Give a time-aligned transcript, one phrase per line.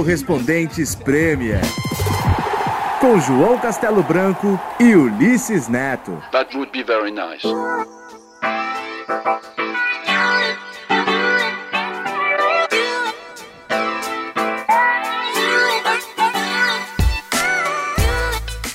[0.00, 1.60] Correspondentes Premier.
[3.00, 6.16] Com João Castelo Branco e Ulisses Neto.
[6.32, 7.46] That would be very nice.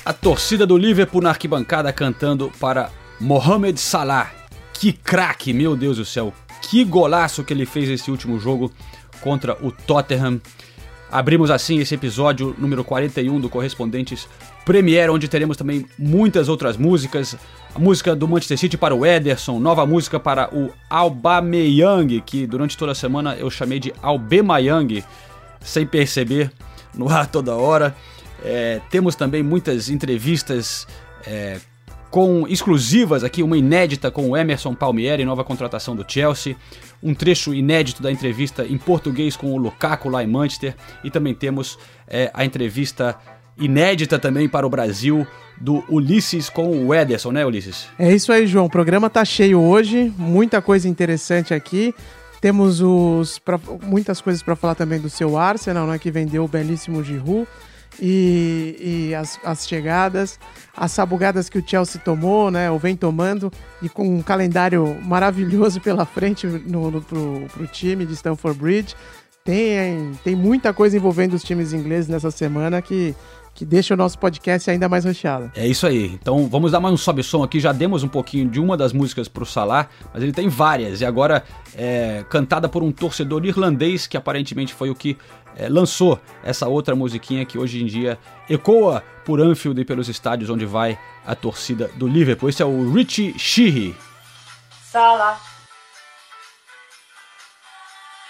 [0.04, 4.30] A torcida do Liverpool na arquibancada cantando para Mohamed Salah.
[4.72, 6.32] Que craque, meu Deus do céu.
[6.62, 8.70] Que golaço que ele fez esse último jogo
[9.20, 10.40] contra o Tottenham.
[11.10, 14.28] Abrimos assim esse episódio número 41 do Correspondentes
[14.64, 17.36] Premier, onde teremos também muitas outras músicas.
[17.74, 22.76] A música do Manchester City para o Ederson, nova música para o Aubameyang, que durante
[22.76, 25.04] toda a semana eu chamei de Albemayang,
[25.60, 26.50] sem perceber,
[26.94, 27.94] no ar toda hora.
[28.44, 30.88] É, temos também muitas entrevistas
[31.26, 31.58] é,
[32.10, 36.56] com exclusivas aqui, uma inédita com o Emerson Palmieri, nova contratação do Chelsea,
[37.02, 41.34] um trecho inédito da entrevista em português com o Lukaku lá em Manchester e também
[41.34, 43.16] temos é, a entrevista
[43.58, 45.26] inédita também para o Brasil
[45.60, 47.88] do Ulisses com o Ederson, né, Ulisses?
[47.98, 48.66] É isso aí, João.
[48.66, 51.94] O programa tá cheio hoje, muita coisa interessante aqui.
[52.40, 56.48] Temos os pra, muitas coisas para falar também do seu Arsenal, né, que vendeu o
[56.48, 57.48] belíssimo Giroud
[58.00, 60.38] e, e as, as, chegadas,
[60.76, 63.50] as sabugadas que o Chelsea tomou, né, ou vem tomando,
[63.82, 68.94] e com um calendário maravilhoso pela frente no, no, pro, pro time de Stamford Bridge.
[69.44, 73.14] Tem, tem muita coisa envolvendo os times ingleses nessa semana que
[73.56, 75.50] que deixa o nosso podcast ainda mais recheado.
[75.56, 76.12] É isso aí.
[76.12, 77.58] Então vamos dar mais um sobe-som aqui.
[77.58, 81.00] Já demos um pouquinho de uma das músicas para o Salah, mas ele tem várias.
[81.00, 81.42] E agora
[81.74, 85.16] é cantada por um torcedor irlandês que aparentemente foi o que
[85.56, 88.18] é, lançou essa outra musiquinha que hoje em dia
[88.48, 92.50] ecoa por Anfield e pelos estádios onde vai a torcida do Liverpool.
[92.50, 93.96] Esse é o Richie Sheehy.
[94.92, 95.40] Salah.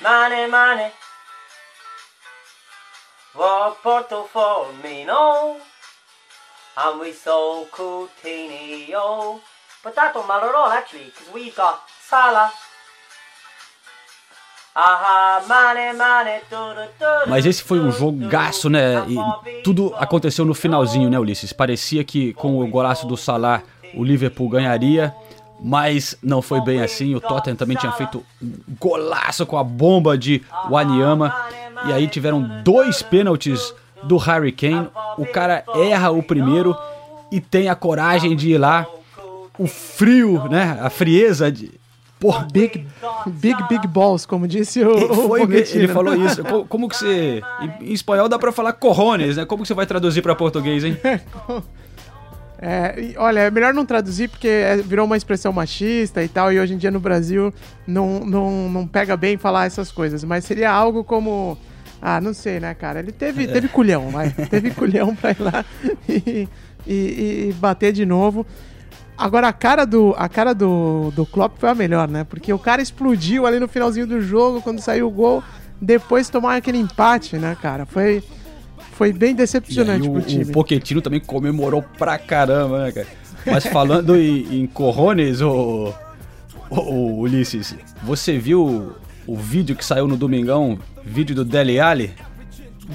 [0.01, 1.06] Money, money.
[3.37, 3.77] What
[4.33, 5.57] for me, no?
[6.77, 9.41] And we sold Coutinho.
[9.85, 12.51] But that don't matter at all, actually, because we've got Salah.
[17.27, 19.07] Mas esse foi um jogaço, né?
[19.09, 21.51] E tudo aconteceu no finalzinho, né, Ulisses?
[21.51, 23.63] Parecia que com o golaço do Salah
[23.95, 25.15] o Liverpool ganharia,
[25.61, 27.15] mas não foi bem assim.
[27.15, 31.35] O Tottenham também tinha feito um golaço com a bomba de Wanyama.
[31.87, 34.89] E aí tiveram dois pênaltis do Harry Kane.
[35.17, 36.77] O cara erra o primeiro
[37.31, 38.87] e tem a coragem de ir lá.
[39.59, 40.79] O frio, né?
[40.83, 41.73] A frieza de,
[42.19, 42.47] Porra.
[42.51, 42.87] Big,
[43.27, 46.43] big, big balls, como disse o, Foi, Ele falou isso.
[46.69, 47.43] Como que você.
[47.81, 49.45] Em espanhol dá pra falar corrones, né?
[49.45, 50.97] Como que você vai traduzir pra português, hein?
[52.59, 56.59] É, olha, é melhor não traduzir porque é, virou uma expressão machista e tal, e
[56.59, 57.53] hoje em dia no Brasil
[57.87, 61.59] não, não, não pega bem falar essas coisas, mas seria algo como.
[62.01, 62.99] Ah, não sei, né, cara?
[63.01, 63.47] Ele teve, é.
[63.47, 64.31] teve culhão, vai.
[64.49, 65.65] teve culhão pra ir lá
[66.09, 66.49] e,
[66.87, 68.47] e, e bater de novo.
[69.19, 72.25] Agora, a cara do, a cara do, do Klopp foi a melhor, né?
[72.25, 75.43] Porque o cara explodiu ali no finalzinho do jogo, quando saiu o gol,
[75.81, 77.87] depois tomar aquele empate, né, cara?
[77.87, 78.23] Foi,
[78.97, 80.45] foi bem decepcionante pro time.
[80.45, 83.07] O Pochettino também comemorou pra caramba, né, cara?
[83.45, 85.93] Mas falando em, em Corrones, o,
[86.71, 88.95] o, o, Ulisses, você viu
[89.27, 90.79] o vídeo que saiu no Domingão?
[91.05, 92.11] Vídeo do Dele Alli?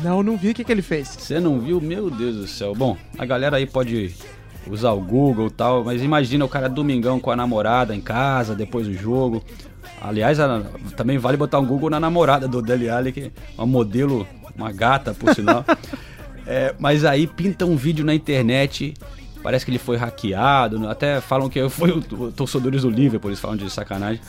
[0.04, 1.08] Não, não vi o que, que ele fez.
[1.08, 1.80] Você não viu?
[1.80, 2.74] Meu Deus do céu.
[2.74, 4.16] Bom, a galera aí pode
[4.68, 8.56] usar o Google e tal, mas imagina o cara domingão com a namorada em casa,
[8.56, 9.44] depois do jogo.
[10.02, 10.64] Aliás, a,
[10.96, 14.72] também vale botar um Google na namorada do Dele Alli, que é uma modelo, uma
[14.72, 15.66] gata, por sinal.
[16.46, 18.94] é, mas aí pinta um vídeo na internet,
[19.42, 23.58] parece que ele foi hackeado, até falam que foi o, torcedores do Liverpool, eles falam
[23.58, 24.22] de sacanagem.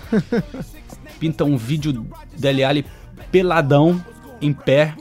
[1.18, 2.86] pinta um vídeo Dele Alli
[3.30, 4.04] peladão,
[4.40, 4.94] em pé,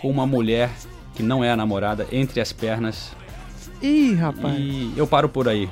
[0.00, 0.70] com uma mulher
[1.14, 3.16] que não é a namorada, entre as pernas,
[3.82, 4.56] Ih, rapaz.
[4.58, 5.68] E eu paro por aí.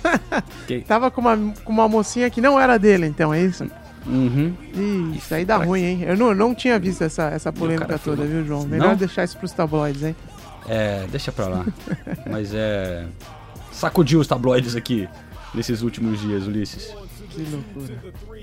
[0.66, 0.80] que...
[0.80, 3.66] Tava com uma, com uma mocinha que não era dele, então, é isso?
[4.06, 4.52] Uhum.
[4.74, 6.02] Ih, isso aí dá ruim, hein?
[6.02, 8.66] Eu não, não tinha visto essa, essa polêmica toda, viu, João?
[8.66, 8.96] Melhor não?
[8.96, 10.16] deixar isso pros tabloides, hein?
[10.68, 11.66] É, deixa pra lá.
[12.30, 13.06] Mas é.
[13.72, 15.08] Sacudiu os tabloides aqui
[15.54, 16.94] nesses últimos dias, Ulisses.
[17.30, 17.94] Que loucura.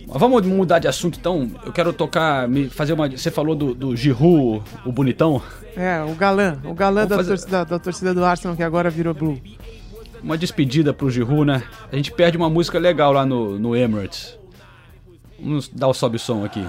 [0.08, 1.50] Vamos mudar de assunto então.
[1.66, 3.10] Eu quero tocar, me fazer uma.
[3.10, 5.42] Você falou do, do Giroud, o bonitão.
[5.76, 6.60] É, o galã.
[6.66, 7.30] O galã da, fazer...
[7.30, 9.40] torcida, da torcida do Arsenal que agora virou Blue.
[10.22, 11.64] Uma despedida pro Giroud, né?
[11.92, 14.38] A gente perde uma música legal lá no, no Emirates.
[15.42, 16.66] Vamos dar o sobe som aqui.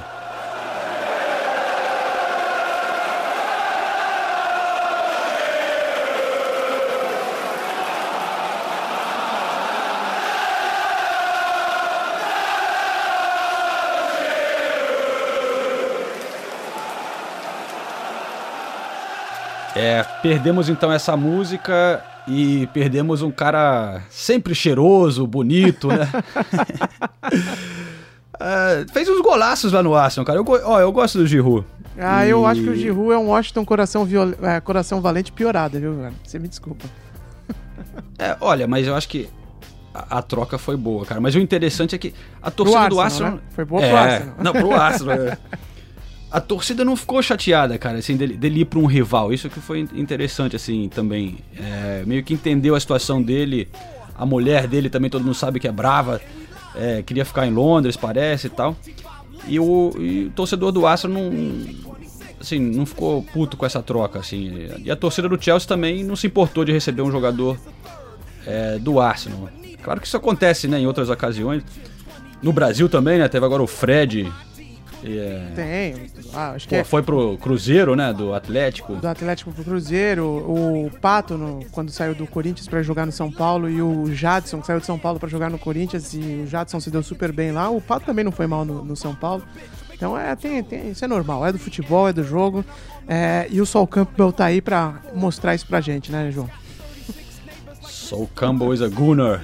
[19.75, 26.08] É, perdemos então essa música e perdemos um cara sempre cheiroso, bonito, né?
[28.42, 30.38] É, fez uns golaços lá no Arsenal, cara.
[30.38, 31.64] Eu, ó, eu gosto do Giroud.
[31.98, 34.32] Ah, eu E- acho que o Giroud é um Washington coração, viol...
[34.42, 36.14] é, coração valente piorado, viu, velho?
[36.24, 36.86] Você me desculpa.
[38.18, 39.28] É, olha, mas eu acho que
[39.92, 41.20] a, a troca foi boa, cara.
[41.20, 43.32] Mas o interessante é que a torcida do Arsenal, Arsenal.
[43.32, 43.40] né?
[43.50, 44.34] Foi boa é, pro Arsenal.
[44.38, 45.14] Não, pro Arsenal.
[45.20, 45.38] é.
[46.30, 49.32] A torcida não ficou chateada, cara, assim, dele, dele ir pra um rival.
[49.34, 51.38] Isso que foi in- interessante, assim, também.
[51.58, 53.68] É, meio que entendeu a situação dele.
[54.16, 56.20] A mulher dele também, todo mundo sabe que é brava.
[56.74, 58.76] É, queria ficar em Londres, parece e tal.
[59.46, 61.92] E o, e o torcedor do Arsenal não.
[62.40, 64.69] Assim, não ficou puto com essa troca, assim.
[64.84, 67.56] E a torcida do Chelsea também não se importou de receber um jogador
[68.44, 69.48] é, do Arsenal.
[69.80, 71.62] Claro que isso acontece, né, em outras ocasiões.
[72.42, 73.28] No Brasil também, né?
[73.28, 74.30] Teve agora o Fred.
[75.04, 75.94] É, Tem.
[76.32, 78.12] Ah, acho que pô, é foi pro Cruzeiro, né?
[78.12, 78.94] Do Atlético.
[78.94, 83.31] do Atlético pro Cruzeiro, o Pato, no- quando saiu do Corinthians pra jogar no São
[83.31, 86.46] Paulo, e o Jadson, que saiu de São Paulo pra jogar no Corinthians, e o
[86.46, 87.69] Jadson se deu super bem lá.
[87.70, 89.43] O Pato também não foi mal no, no São Paulo.
[89.93, 92.64] Então é, tem, tem- isso é normal, é do futebol, é do jogo.
[93.08, 96.49] É, e o Sol Campbell tá aí pra mostrar isso pra gente, né, João?
[97.82, 99.40] So Campbell is a Gunner.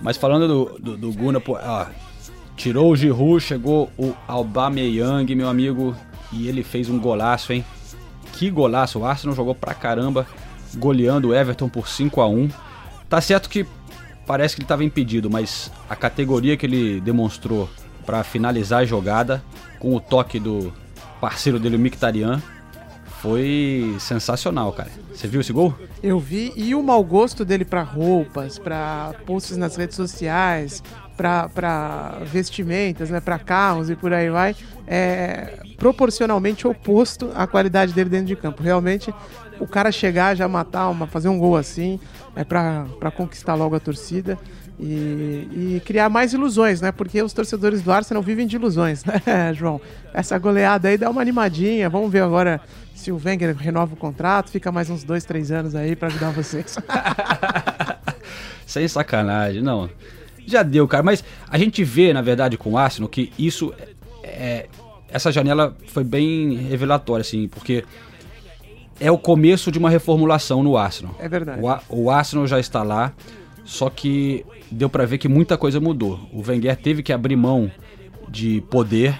[0.00, 1.86] Mas falando do, do, do Gunner, pô, ó,
[2.58, 5.94] tirou o Giroud, chegou o Aubameyang, meu amigo,
[6.32, 7.64] e ele fez um golaço, hein?
[8.32, 8.98] Que golaço!
[8.98, 10.26] O Arsenal jogou pra caramba,
[10.76, 12.50] goleando o Everton por 5 a 1
[13.08, 13.64] Tá certo que
[14.26, 17.70] parece que ele estava impedido, mas a categoria que ele demonstrou
[18.04, 19.42] pra finalizar a jogada,
[19.78, 20.72] com o toque do
[21.20, 22.42] parceiro dele, o Mkhitaryan,
[23.22, 24.90] foi sensacional, cara.
[25.14, 25.74] Você viu esse gol?
[26.02, 30.82] Eu vi, e o mau gosto dele pra roupas, pra posts nas redes sociais,
[31.18, 34.54] pra vestimentas, né, pra carros e por aí vai,
[34.86, 38.62] é proporcionalmente oposto à qualidade dele dentro de campo.
[38.62, 39.12] Realmente,
[39.58, 42.00] o cara chegar, já matar, uma, fazer um gol assim,
[42.34, 44.38] é pra conquistar logo a torcida.
[44.80, 46.92] E, e criar mais ilusões, né?
[46.92, 49.80] Porque os torcedores do Arsenal vivem de ilusões, né, João?
[50.14, 51.90] Essa goleada aí dá uma animadinha.
[51.90, 52.60] Vamos ver agora
[52.94, 56.30] se o Wenger renova o contrato, fica mais uns dois, três anos aí pra ajudar
[56.30, 56.76] vocês.
[58.66, 59.90] Sem sacanagem, não.
[60.48, 61.02] Já deu, cara.
[61.02, 63.72] Mas a gente vê, na verdade, com o Arsenal que isso
[64.22, 64.66] é.
[65.10, 67.84] Essa janela foi bem revelatória, assim, porque
[69.00, 71.14] é o começo de uma reformulação no Arsenal.
[71.18, 71.62] É verdade.
[71.88, 73.12] O, o Arsenal já está lá,
[73.64, 76.20] só que deu pra ver que muita coisa mudou.
[76.32, 77.70] O Wenger teve que abrir mão
[78.28, 79.18] de poder.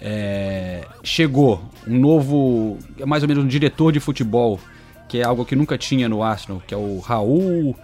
[0.00, 4.60] É, chegou um novo, é mais ou menos um diretor de futebol,
[5.08, 7.74] que é algo que nunca tinha no Arsenal, que é o Raul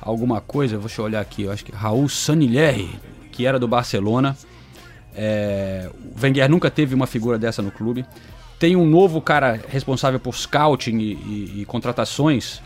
[0.00, 2.90] alguma coisa, deixa eu olhar aqui, eu acho que Raul Sanilherri,
[3.32, 4.36] que era do Barcelona.
[5.14, 8.04] É, o Wenger nunca teve uma figura dessa no clube.
[8.58, 12.60] Tem um novo cara responsável por scouting e, e- e contratações,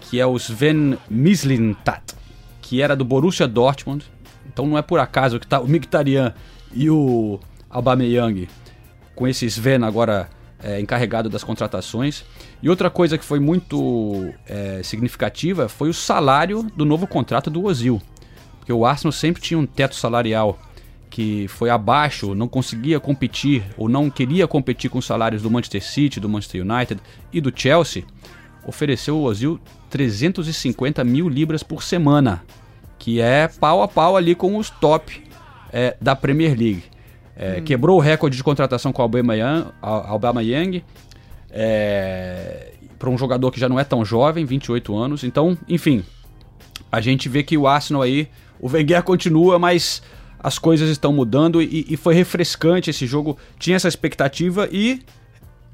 [0.00, 2.14] que é o Sven Mislintat,
[2.62, 4.04] que era do Borussia Dortmund.
[4.46, 6.32] Então não é por acaso que tá o Mkhitaryan
[6.72, 7.38] e o
[7.70, 8.48] Aubameyang
[9.14, 10.28] com esse Sven agora
[10.62, 12.24] é, encarregado das contratações.
[12.62, 17.64] E outra coisa que foi muito é, significativa foi o salário do novo contrato do
[17.64, 18.00] Ozil.
[18.58, 20.58] Porque o Arsenal sempre tinha um teto salarial
[21.08, 25.82] que foi abaixo, não conseguia competir ou não queria competir com os salários do Manchester
[25.82, 27.00] City, do Manchester United
[27.32, 28.04] e do Chelsea.
[28.66, 32.42] Ofereceu o Ozil 350 mil libras por semana,
[32.98, 35.22] que é pau a pau ali com os top
[35.72, 36.84] é, da Premier League.
[37.36, 40.82] É, Quebrou o recorde de contratação com o Aubameyang, Aubameyang
[41.50, 45.24] é, para um jogador que já não é tão jovem, 28 anos.
[45.24, 46.04] Então, enfim,
[46.90, 48.28] a gente vê que o Arsenal aí,
[48.60, 50.02] o Wenger continua, mas
[50.38, 53.36] as coisas estão mudando e, e foi refrescante esse jogo.
[53.58, 55.02] Tinha essa expectativa e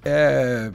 [0.05, 0.71] é,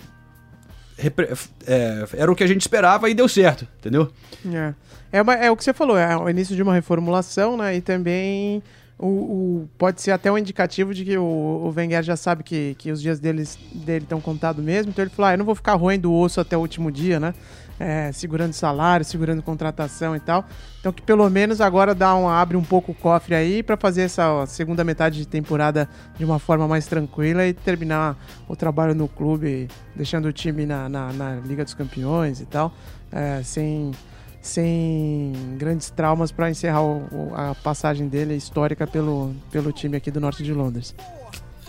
[1.66, 4.12] é, era o que a gente esperava e deu certo, entendeu?
[4.51, 4.74] É,
[5.12, 7.75] é, uma- é o que você falou, é o início de uma reformulação, né?
[7.75, 8.62] E também
[9.00, 12.75] o, o- pode ser até um indicativo de que o, o Wenger já sabe que,
[12.80, 14.89] que os dias deles, dele estão contados mesmo.
[14.92, 17.20] Então ele falou: ah, eu não vou ficar roendo o osso até o último dia,
[17.20, 17.34] né?
[17.80, 20.44] É, segurando salário, segurando contratação e tal.
[20.80, 24.01] Então que pelo menos agora dá um, abre um pouco o cofre aí para fazer
[24.01, 25.88] essa ó, segunda metade de temporada
[26.18, 30.89] de uma forma mais tranquila e terminar o trabalho no clube, deixando o time na,
[30.89, 32.74] na, na Liga dos Campeões e tal,
[33.12, 33.92] é, sem
[34.41, 40.20] sem grandes traumas para encerrar o- a passagem dele histórica pelo, pelo time aqui do
[40.20, 40.96] norte de Londres.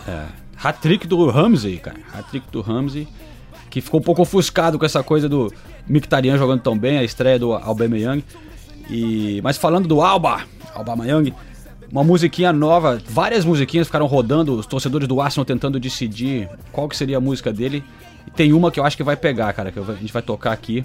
[0.07, 0.25] É.
[0.61, 1.97] Hat-trick do Ramsey, cara.
[2.13, 3.07] Hat-trick do Ramsey,
[3.69, 5.51] que ficou um pouco ofuscado com essa coisa do
[5.87, 8.23] Mkhitaryan jogando tão bem, a estreia do Aubameyang.
[8.89, 10.41] E mas falando do Alba,
[10.73, 11.33] Aubameyang,
[11.91, 16.95] uma musiquinha nova, várias musiquinhas ficaram rodando, os torcedores do Arsenal tentando decidir qual que
[16.97, 17.83] seria a música dele.
[18.27, 20.51] E tem uma que eu acho que vai pegar, cara, que a gente vai tocar
[20.51, 20.83] aqui.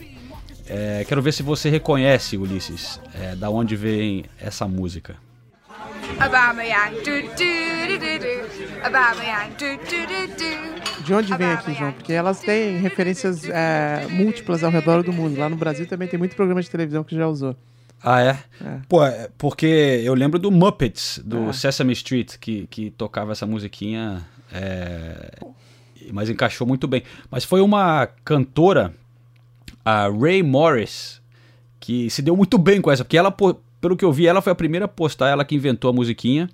[0.69, 5.17] É, quero ver se você reconhece, Ulisses, é, da onde vem essa música.
[11.05, 11.93] De onde vem aqui, João?
[11.93, 15.39] Porque elas têm referências é, múltiplas ao redor do mundo.
[15.39, 17.55] Lá no Brasil também tem muito programa de televisão que já usou.
[18.03, 18.39] Ah, é?
[18.63, 18.81] É.
[18.89, 19.67] Pô, é porque
[20.05, 21.53] eu lembro do Muppets, do É.
[21.53, 25.31] Sesame Street, que, que tocava essa musiquinha, é,
[26.13, 27.03] mas encaixou muito bem.
[27.31, 28.95] Mas foi uma cantora,
[29.85, 31.21] a Ray Morris,
[31.79, 34.53] que se deu muito bem com essa, porque ela, pelo que eu vi, ela foi
[34.53, 36.49] a primeira a postar, ela que inventou a musiquinha.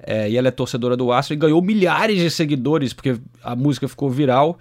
[0.00, 3.88] É, e ela é torcedora do Astro e ganhou milhares de seguidores, porque a música
[3.88, 4.58] ficou viral.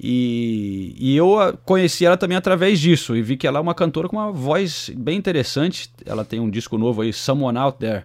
[0.00, 3.16] E, e eu conheci ela também através disso.
[3.16, 5.90] E vi que ela é uma cantora com uma voz bem interessante.
[6.06, 8.04] Ela tem um disco novo aí, Someone Out There.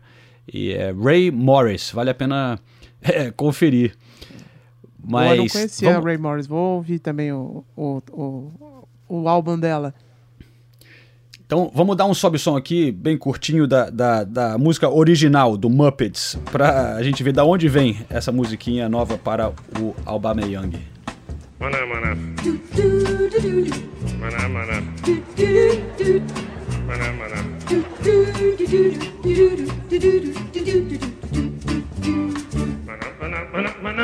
[0.51, 1.91] E é Ray Morris.
[1.91, 2.59] Vale a pena
[3.01, 3.95] é, conferir.
[5.05, 5.31] Mas.
[5.31, 6.47] eu não conhecia vamos- a Ray Morris.
[6.47, 8.72] Vou ouvir também o, o, o,
[9.21, 9.93] o álbum dela.
[11.45, 16.39] Então vamos dar um sobe-som aqui, bem curtinho, da, da, da música original do Muppets,
[16.51, 20.79] pra gente ver da onde vem essa musiquinha nova para o mana.
[21.59, 22.17] Mana mana.
[24.19, 24.81] Mana mana
[26.87, 27.43] mana mana.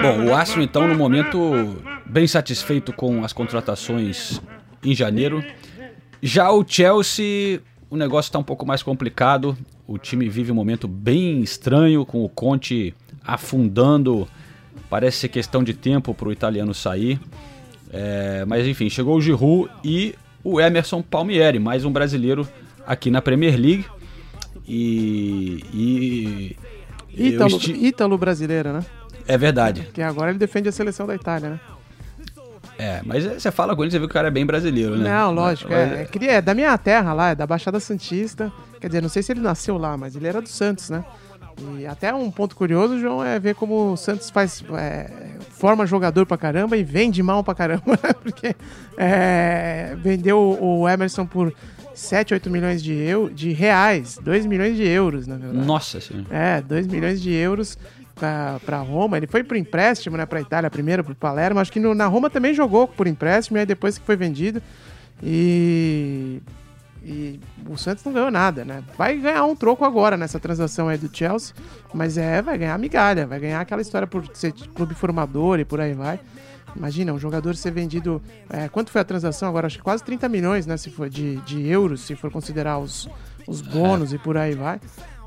[0.01, 4.41] Bom, o Astro então no momento bem satisfeito com as contratações
[4.83, 5.43] em janeiro.
[6.21, 9.57] Já o Chelsea, o negócio está um pouco mais complicado.
[9.88, 12.93] O time vive um momento bem estranho com o Conte
[13.24, 14.27] afundando.
[14.89, 17.19] Parece ser questão de tempo para o italiano sair.
[17.91, 22.48] É, mas enfim, chegou o Giroud e o Emerson Palmieri, mais um brasileiro
[22.86, 23.86] aqui na Premier League.
[24.67, 28.86] E, e Ítalo, esti- Ítalo brasileiro, né?
[29.27, 29.81] é verdade.
[29.81, 31.59] Porque agora ele defende a seleção da Itália, né?
[32.79, 35.09] É, mas você fala com ele, você vê que o cara é bem brasileiro, né?
[35.09, 35.74] Não, lógico.
[35.74, 38.51] É, é, é da minha terra lá, é da Baixada Santista.
[38.79, 41.03] Quer dizer, não sei se ele nasceu lá, mas ele era do Santos, né?
[41.77, 44.63] E até um ponto curioso, João, é ver como o Santos faz.
[44.77, 45.09] é,
[45.50, 48.13] forma jogador pra caramba e vende mal pra caramba, né?
[48.24, 48.55] Porque
[48.98, 51.53] é, vendeu o Emerson por
[51.93, 54.17] 7, 8 milhões de, eu, de reais.
[54.21, 55.65] 2 milhões de euros, na verdade.
[55.65, 56.27] Nossa senhora.
[56.29, 57.77] É, 2 milhões de euros
[58.65, 59.17] pra Roma.
[59.17, 61.59] Ele foi por empréstimo, né, pra Itália primeiro, pro Palermo.
[61.59, 64.61] Acho que no- na Roma também jogou por empréstimo, e aí depois que foi vendido.
[65.21, 66.41] E,
[67.03, 68.83] e o Santos não ganhou nada, né?
[68.97, 71.53] Vai ganhar um troco agora nessa transação aí do Chelsea,
[71.93, 75.79] mas é, vai ganhar migalha, vai ganhar aquela história por ser clube formador e por
[75.79, 76.19] aí vai.
[76.75, 78.21] Imagina, um jogador ser vendido.
[78.49, 79.67] é, quanto foi a transação agora?
[79.67, 80.77] Acho que quase 30 milhões, né?
[80.77, 83.09] Se for de, de euros, se for considerar os,
[83.47, 84.79] os bônus e por aí vai.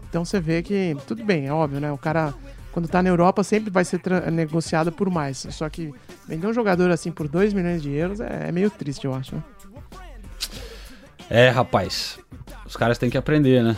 [0.09, 1.91] Então você vê que, tudo bem, é óbvio, né?
[1.91, 2.33] O cara,
[2.73, 4.01] quando tá na Europa, sempre vai ser
[4.33, 5.47] negociado por mais.
[5.51, 5.93] Só que
[6.27, 9.37] vender um jogador assim por 2 milhões de euros é, é meio triste, eu acho.
[9.37, 9.43] Né?
[11.29, 12.19] É, rapaz.
[12.67, 13.77] Os caras têm que aprender, né?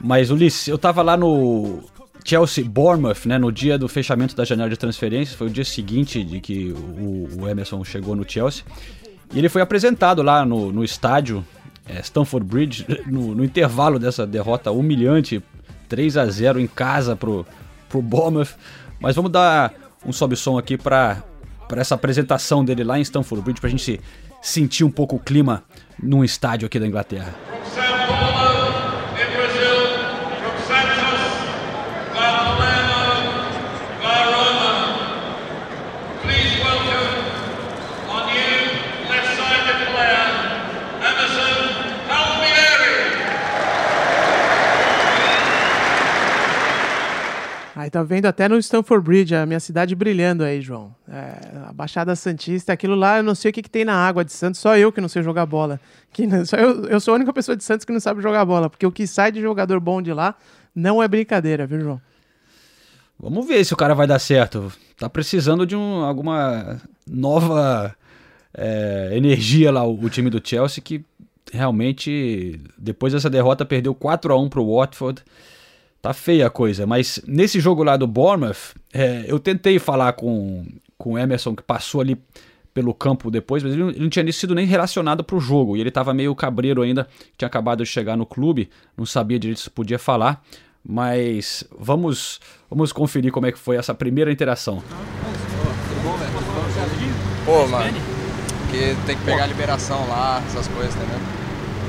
[0.00, 1.82] Mas, Ulisses, eu tava lá no
[2.24, 3.38] Chelsea Bournemouth, né?
[3.38, 5.36] No dia do fechamento da janela de transferências.
[5.36, 8.64] Foi o dia seguinte de que o, o Emerson chegou no Chelsea.
[9.34, 11.44] E ele foi apresentado lá no, no estádio
[11.88, 15.42] é, Stamford Bridge, no, no intervalo dessa derrota humilhante,
[15.88, 17.46] 3 a 0 em casa pro,
[17.88, 18.54] pro Bournemouth.
[19.00, 19.72] Mas vamos dar
[20.04, 21.22] um sobe-som aqui pra,
[21.68, 24.00] pra essa apresentação dele lá em Stamford Bridge, pra gente
[24.42, 25.64] sentir um pouco o clima
[26.02, 27.34] num estádio aqui da Inglaterra.
[27.74, 28.68] Sao Paulo
[29.14, 29.76] in Brazil,
[30.40, 31.32] from Santos,
[32.12, 33.02] via Palermo,
[34.00, 34.72] via Roma.
[36.22, 37.16] Please welcome
[38.08, 38.54] our new
[39.10, 40.26] left-sided player,
[41.02, 41.58] Emerson
[42.08, 42.94] Palmieri.
[47.86, 50.92] Aí tá vendo até no Stamford Bridge, a minha cidade brilhando aí, João.
[51.08, 54.24] É, a Baixada Santista, aquilo lá, eu não sei o que, que tem na água
[54.24, 55.78] de Santos, só eu que não sei jogar bola.
[56.12, 58.44] Que não- só eu, eu sou a única pessoa de Santos que não sabe jogar
[58.44, 60.34] bola, porque o que sai de jogador bom de lá
[60.74, 62.00] não é brincadeira, viu, João?
[63.20, 64.72] Vamos ver se o cara vai dar certo.
[64.98, 67.94] Tá precisando de um, alguma nova
[68.52, 71.04] é, energia lá, o, o time do Chelsea, que
[71.52, 75.22] realmente, depois dessa derrota, perdeu 4 a 1 pro Watford.
[76.06, 80.64] Tá feia a coisa, mas nesse jogo lá do Bournemouth, é, eu tentei falar com,
[80.96, 82.16] com o Emerson, que passou ali
[82.72, 85.76] pelo campo depois, mas ele não, ele não tinha nem sido nem relacionado pro jogo,
[85.76, 89.58] e ele tava meio cabreiro ainda, tinha acabado de chegar no clube, não sabia direito
[89.58, 90.44] se podia falar,
[90.88, 92.38] mas vamos,
[92.70, 94.80] vamos conferir como é que foi essa primeira interação.
[97.44, 97.98] Pô, mano,
[98.60, 101.18] porque tem que pegar a liberação lá, essas coisas, entendeu?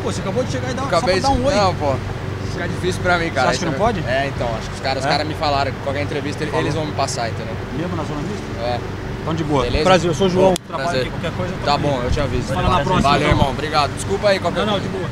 [0.02, 1.54] Pô, você acabou de chegar e dar, Acabei só pra dar um oi.
[1.54, 2.17] Não, pô.
[2.52, 3.50] Fica difícil pra mim, cara.
[3.50, 4.00] acha que não Isso pode?
[4.08, 5.08] É, então, acho que os caras, É?
[5.08, 7.54] os caras me falaram que qualquer entrevista eles vão me passar, entendeu?
[7.78, 8.62] Mesmo na zona mista?
[8.62, 8.80] É.
[9.22, 9.64] Então de boa.
[9.64, 9.84] Beleza?
[9.84, 10.54] Prazer, eu sou o João.
[10.68, 11.02] trabalho Prazer.
[11.08, 11.54] aqui, qualquer coisa.
[11.54, 11.84] eu tô Tá aqui.
[11.84, 12.54] bom, eu te aviso.
[12.54, 13.38] Fala na próxima, Valeu, então.
[13.38, 13.52] irmão.
[13.52, 13.94] Obrigado.
[13.94, 15.10] Desculpa aí qualquer Não, não, de boa.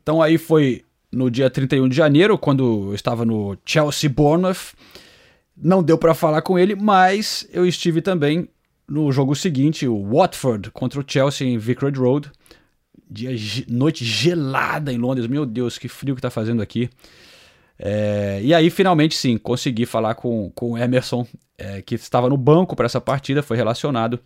[0.00, 0.82] Então aí foi
[1.12, 4.72] no dia 31 de janeiro, quando eu estava no Chelsea Bournemouth.
[5.56, 8.48] Não deu para falar com ele, mas eu estive também
[8.88, 12.30] no jogo seguinte, o Watford contra o Chelsea em Vicarage Road.
[13.08, 13.30] Dia,
[13.68, 16.88] noite gelada em Londres, meu Deus, que frio que tá fazendo aqui.
[17.78, 21.26] É, e aí, finalmente, sim, consegui falar com, com o Emerson,
[21.58, 24.18] é, que estava no banco para essa partida, foi relacionado,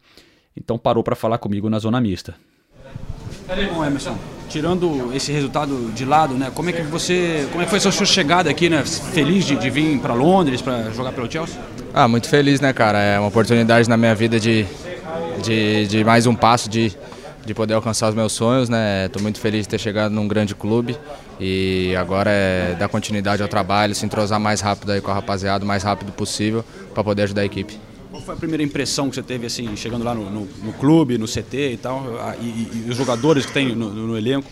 [0.57, 2.35] então parou para falar comigo na zona mista.
[3.73, 4.17] Bom, Emerson,
[4.49, 6.53] tirando esse resultado de lado, né?
[6.55, 8.85] Como é que você, como é que foi a sua chegada aqui, né?
[8.85, 11.59] Feliz de, de vir para Londres para jogar pelo Chelsea?
[11.95, 13.01] Ah, muito feliz, né, cara?
[13.01, 14.67] É uma oportunidade na minha vida de,
[15.43, 16.95] de, de mais um passo de,
[17.49, 19.07] de poder alcançar os meus sonhos, né?
[19.07, 20.95] Estou muito feliz de ter chegado num grande clube
[21.40, 25.64] e agora é dar continuidade ao trabalho, se entrosar mais rápido aí com a rapaziada,
[25.64, 26.62] o mais rápido possível,
[26.93, 27.78] para poder ajudar a equipe.
[28.11, 31.17] Qual foi a primeira impressão que você teve, assim, chegando lá no, no, no clube,
[31.17, 32.05] no CT e tal,
[32.40, 34.50] e, e- e os jogadores que tem no, no elenco?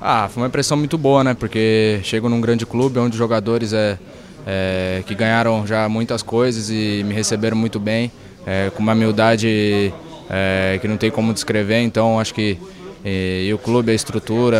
[0.00, 1.34] Ah, foi uma impressão muito boa, né?
[1.34, 3.98] Porque chego num grande clube onde os jogadores é,
[4.46, 8.10] é, que ganharam já muitas coisas e me receberam muito bem,
[8.46, 9.92] é, com uma humildade
[10.32, 11.82] é, que não tem como descrever.
[11.82, 12.58] Então acho que
[13.04, 14.58] e, e o clube, a estrutura,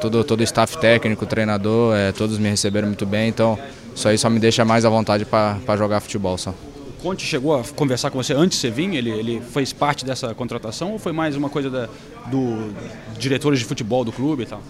[0.00, 3.28] todo, todo o staff técnico, treinador, é, todos me receberam muito bem.
[3.28, 3.58] Então
[3.94, 6.50] isso aí só me deixa mais à vontade para jogar futebol só.
[6.50, 8.94] O Conte chegou a conversar com você antes de você vir?
[8.94, 11.88] Ele, ele fez parte dessa contratação ou foi mais uma coisa da,
[12.26, 12.72] do
[13.18, 14.62] diretores de futebol do clube e tal?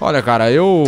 [0.00, 0.84] Olha, cara, eu,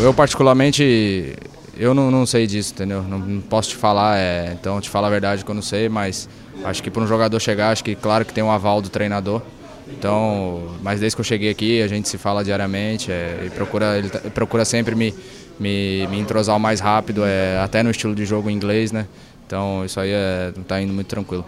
[0.00, 1.36] eu particularmente,
[1.82, 3.02] eu não, não sei disso, entendeu?
[3.02, 5.88] Não, não posso te falar, é, então te falar a verdade que eu não sei,
[5.88, 6.28] mas
[6.62, 9.42] acho que para um jogador chegar, acho que claro que tem um aval do treinador.
[9.98, 13.96] Então, mas desde que eu cheguei aqui, a gente se fala diariamente é, e procura,
[13.98, 15.16] ele tá- procura sempre me,
[15.58, 19.08] me, me entrosar o mais rápido, é, até no estilo de jogo inglês, né?
[19.46, 21.46] Então isso aí é, tá indo muito tranquilo.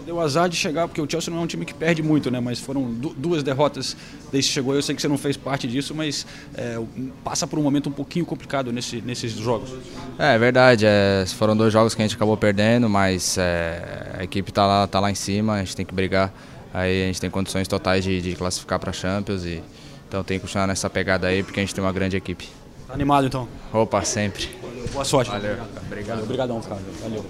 [0.00, 2.30] Só deu azar de chegar, porque o Chelsea não é um time que perde muito,
[2.30, 2.40] né?
[2.40, 3.96] Mas foram du- duas derrotas
[4.32, 4.74] desde que chegou.
[4.74, 6.80] Eu sei que você não fez parte disso, mas é,
[7.22, 9.70] passa por um momento um pouquinho complicado nesse, nesses jogos.
[10.18, 14.24] É, é verdade, é, foram dois jogos que a gente acabou perdendo, mas é, a
[14.24, 16.32] equipe tá lá, tá lá em cima, a gente tem que brigar.
[16.72, 19.62] Aí a gente tem condições totais de, de classificar para Champions e
[20.08, 22.48] então tem que continuar nessa pegada aí porque a gente tem uma grande equipe.
[22.86, 23.46] Tá animado então?
[23.72, 24.48] Opa, sempre.
[24.92, 25.30] Boa sorte.
[25.30, 25.56] Valeu.
[25.86, 26.22] Obrigado.
[26.22, 26.80] Obrigadão, cara.
[27.02, 27.24] Valeu.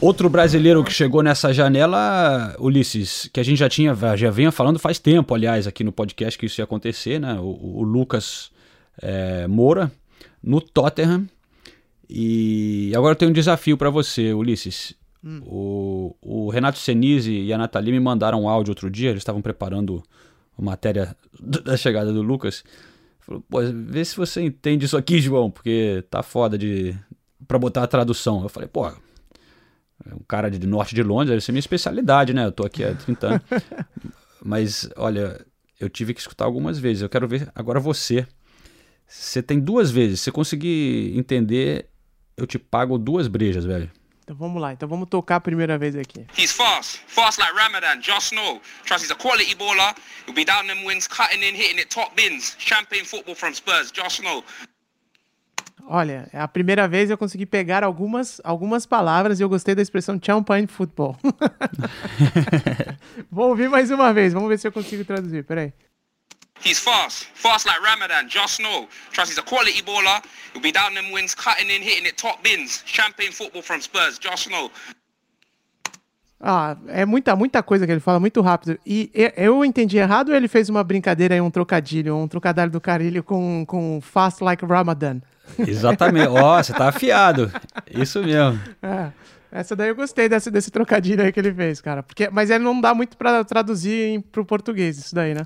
[0.00, 4.78] Outro brasileiro que chegou nessa janela, Ulisses, que a gente já tinha, já vinha falando
[4.78, 7.34] faz tempo, aliás, aqui no podcast que isso ia acontecer, né?
[7.38, 8.50] O, o Lucas
[9.02, 9.92] é, Moura,
[10.42, 11.28] no Tottenham.
[12.08, 14.94] E agora eu tenho um desafio para você, Ulisses.
[15.22, 19.42] O, o Renato Senise e a Nathalie me mandaram um áudio outro dia, eles estavam
[19.42, 20.02] preparando
[20.58, 22.64] a matéria da chegada do Lucas.
[23.20, 26.96] Falou, pô, vê se você entende isso aqui, João, porque tá foda de.
[27.46, 28.42] pra botar a tradução.
[28.42, 28.90] Eu falei, pô,
[30.06, 32.46] um cara de norte de Londres, deve ser minha especialidade, né?
[32.46, 33.42] Eu tô aqui há 30 anos.
[34.42, 35.44] Mas, olha,
[35.78, 37.02] eu tive que escutar algumas vezes.
[37.02, 38.26] Eu quero ver agora você.
[39.06, 40.20] Você tem duas vezes.
[40.20, 41.88] Se você conseguir entender,
[42.36, 43.90] eu te pago duas brejas, velho.
[44.30, 46.24] Então vamos lá, então vamos tocar a primeira vez aqui.
[46.38, 48.00] He's fast, fast like Ramadan.
[48.00, 49.92] Just know, trust he's a quality baller.
[50.24, 52.54] He'll be down them wings, cutting in, hitting it top bins.
[52.56, 53.90] Champagne football from Spurs.
[53.90, 54.44] Just know.
[55.86, 59.82] Olha, é a primeira vez eu consegui pegar algumas, algumas palavras e eu gostei da
[59.82, 61.16] expressão champagne football.
[63.30, 65.72] Vou ouvir mais uma vez, vamos ver se eu consigo traduzir, peraí.
[66.64, 68.28] He's fast, fast like Ramadan.
[68.28, 70.20] Just know, trust he's a quality baller.
[70.52, 72.82] He'll be down them wings, cutting in, hitting it top bins.
[72.84, 74.18] Champagne football from Spurs.
[74.18, 74.70] Just know.
[76.38, 78.78] Ah, é muita, muita coisa que ele fala muito rápido.
[78.84, 82.70] E e- eu entendi errado ou ele fez uma brincadeira aí, um trocadilho, um trocadilho
[82.70, 85.20] do carilho com, com Fast Like Ramadan?
[85.58, 86.28] Exatamente.
[86.28, 87.50] Ó, você tá afiado.
[87.90, 88.60] Isso mesmo.
[88.82, 89.10] É,
[89.52, 92.02] essa daí eu gostei desse, desse trocadilho aí que ele fez, cara.
[92.02, 95.44] Porque, mas ele não dá muito pra traduzir em, pro português, isso daí, né?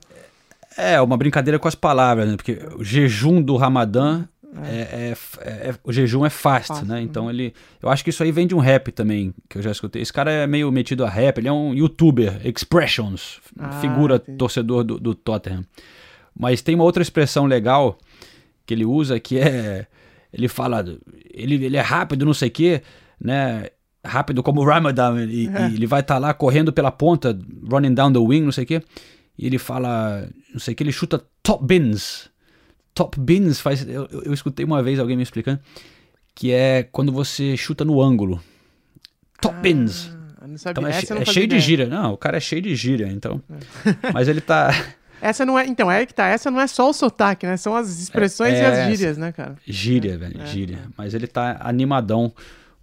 [0.76, 2.36] É, uma brincadeira com as palavras, né?
[2.36, 4.24] Porque o jejum do Ramadã
[4.62, 7.00] é, é- é- o jejum é fast, Fast, né?
[7.00, 7.52] Então ele.
[7.82, 10.00] Eu acho que isso aí vem de um rap também, que eu já escutei.
[10.02, 14.38] Esse cara é meio metido a rap, ele é um youtuber, Expressions, Ah, figura entendi.
[14.38, 15.64] torcedor do, do Tottenham.
[16.38, 17.96] Mas tem uma outra expressão legal
[18.66, 19.86] que ele usa que é.
[20.34, 20.84] Ele fala.
[21.32, 22.82] Ele, ele é rápido, não sei o quê,
[23.20, 23.68] né?
[24.04, 25.24] Rápido como o Ramadan.
[25.26, 25.68] E, É.
[25.70, 27.38] e ele vai estar lá correndo pela ponta,
[27.70, 28.82] running down the wing, não sei o quê.
[29.38, 30.28] E ele fala.
[30.52, 32.28] Não sei o que, ele chuta top bins.
[32.94, 33.86] Top bins faz.
[33.88, 35.58] Eu, eu- eu escutei uma vez alguém me explicando
[36.34, 38.40] que é quando você chuta no ângulo.
[39.40, 40.10] Top bins.
[40.46, 40.80] Não sabia.
[41.00, 41.60] Então é, é cheio de ideia.
[41.60, 41.86] gíria.
[41.86, 43.40] Não, o cara é cheio de gíria, então.
[44.12, 44.70] Mas ele tá.
[45.24, 45.66] Essa não é.
[45.66, 46.26] Então, é que tá.
[46.26, 47.56] Essa não é só o sotaque, né?
[47.56, 49.56] São as expressões É, e as gírias, né, cara?
[49.66, 50.46] Gíria, velho, É.
[50.46, 50.80] gíria.
[50.98, 52.30] Mas ele tá animadão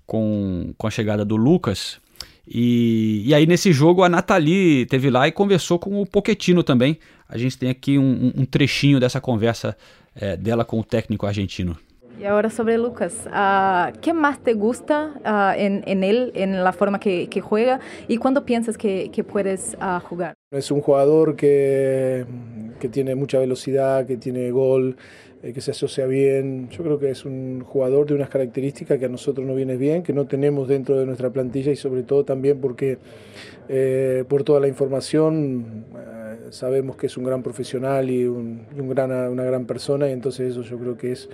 [0.08, 2.00] com, com a chegada do Lucas.
[2.48, 6.98] E, e aí nesse jogo a Nathalie teve lá e conversou com o Pochettino também.
[7.30, 9.78] A gente tem aqui um, um trechinho dessa conversa
[10.16, 11.78] é, dela com o técnico argentino.
[12.22, 17.00] Y ahora sobre Lucas, uh, ¿qué más te gusta uh, en, él, en la forma
[17.00, 20.36] que, juega y cuándo piensas que, puedes uh, jugar?
[20.52, 22.24] Es un jugador que,
[22.80, 24.98] que, tiene mucha velocidad, que tiene gol,
[25.42, 26.70] eh, que se asocia bien.
[26.70, 30.04] Yo creo que es un jugador de unas características que a nosotros nos viene bien,
[30.04, 33.00] que no tenemos dentro de nuestra plantilla y sobre todo también porque
[33.68, 35.86] eh, por toda la información
[36.52, 40.12] sabemos que es un gran profesional y, un, y un gran, una gran persona y
[40.12, 41.30] entonces eso yo creo que es,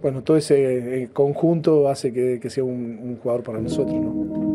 [0.00, 4.52] bueno, todo ese conjunto hace que, que sea un, un, jugador para nosotros, ¿no?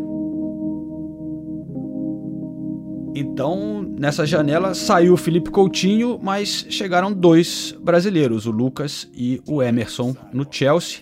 [3.20, 9.64] Então, nessa janela saiu o Felipe Coutinho, mas chegaram dois brasileiros, o Lucas e o
[9.64, 11.00] Emerson, no Chelsea.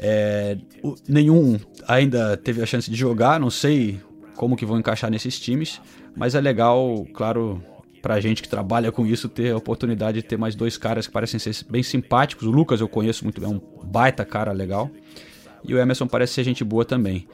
[0.00, 4.00] É, o, nenhum ainda teve a chance de jogar, não sei
[4.34, 5.80] como que vão encaixar nesses times,
[6.16, 7.62] mas é legal, claro,
[8.04, 11.12] pra gente que trabalha com isso ter a oportunidade de ter mais dois caras que
[11.14, 12.46] parecem ser bem simpáticos.
[12.46, 14.90] O Lucas eu conheço muito bem, é um baita cara legal.
[15.66, 17.26] E o Emerson parece ser gente boa também.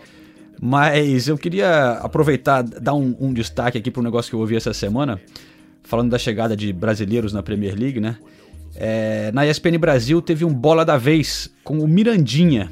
[0.62, 4.54] Mas eu queria aproveitar, dar um, um destaque aqui para um negócio que eu ouvi
[4.54, 5.20] essa semana,
[5.83, 8.16] falando da chegada de brasileiros na Premier League, né?
[8.76, 12.70] É, na ESPN Brasil teve um bola da vez com o Mirandinha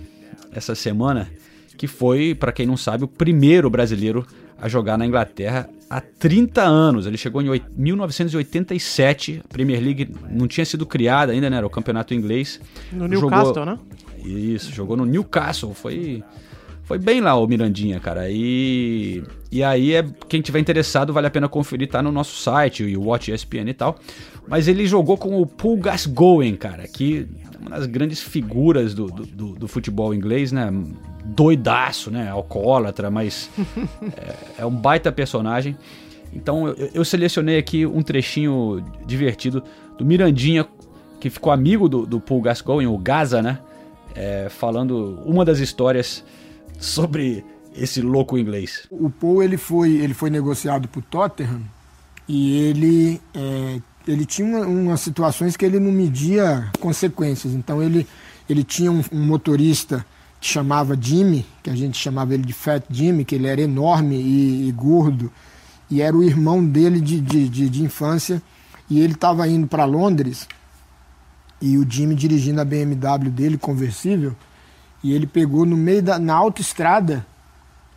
[0.52, 1.28] essa semana,
[1.76, 4.24] que foi, para quem não sabe, o primeiro brasileiro
[4.56, 7.06] a jogar na Inglaterra há 30 anos.
[7.06, 9.42] Ele chegou em 1987.
[9.44, 11.56] A Premier League não tinha sido criada ainda, né?
[11.56, 12.60] Era o campeonato inglês.
[12.92, 13.66] No Newcastle, jogou...
[13.66, 13.78] né?
[14.24, 15.74] Isso, jogou no Newcastle.
[15.74, 16.22] Foi.
[16.84, 18.30] Foi bem lá o Mirandinha, cara.
[18.30, 19.22] E,
[19.52, 23.02] e aí, é, quem tiver interessado, vale a pena conferir, tá no nosso site, o
[23.02, 23.98] Watch ESPN e tal.
[24.48, 29.06] Mas ele jogou com o Paul Gascoigne, cara, que é uma das grandes figuras do,
[29.08, 30.72] do, do, do futebol inglês, né?
[31.28, 32.30] Doidaço, né?
[32.30, 33.50] Alcoólatra, mas
[34.16, 35.76] é, é um baita personagem.
[36.32, 39.62] Então eu, eu, selecionei aqui um trechinho divertido
[39.96, 40.66] do Mirandinha,
[41.20, 43.58] que ficou amigo do, do Paul Gascoigne, o Gaza, né?
[44.14, 46.24] É, falando uma das histórias
[46.78, 48.86] sobre esse louco inglês.
[48.90, 51.62] O Paul ele foi, ele foi negociado por Tottenham
[52.28, 57.54] e ele, é, ele tinha umas uma situações que ele não media consequências.
[57.54, 58.06] Então ele,
[58.48, 60.04] ele tinha um, um, motorista
[60.40, 64.16] que chamava Jimmy, que a gente chamava ele de Fat Jimmy, que ele era enorme
[64.16, 65.30] e, e gordo,
[65.90, 68.42] e era o irmão dele de, de, de, de infância.
[68.88, 70.46] E ele estava indo para Londres
[71.60, 74.34] e o Jimmy dirigindo a BMW dele, conversível,
[75.02, 77.26] e ele pegou no meio da na autoestrada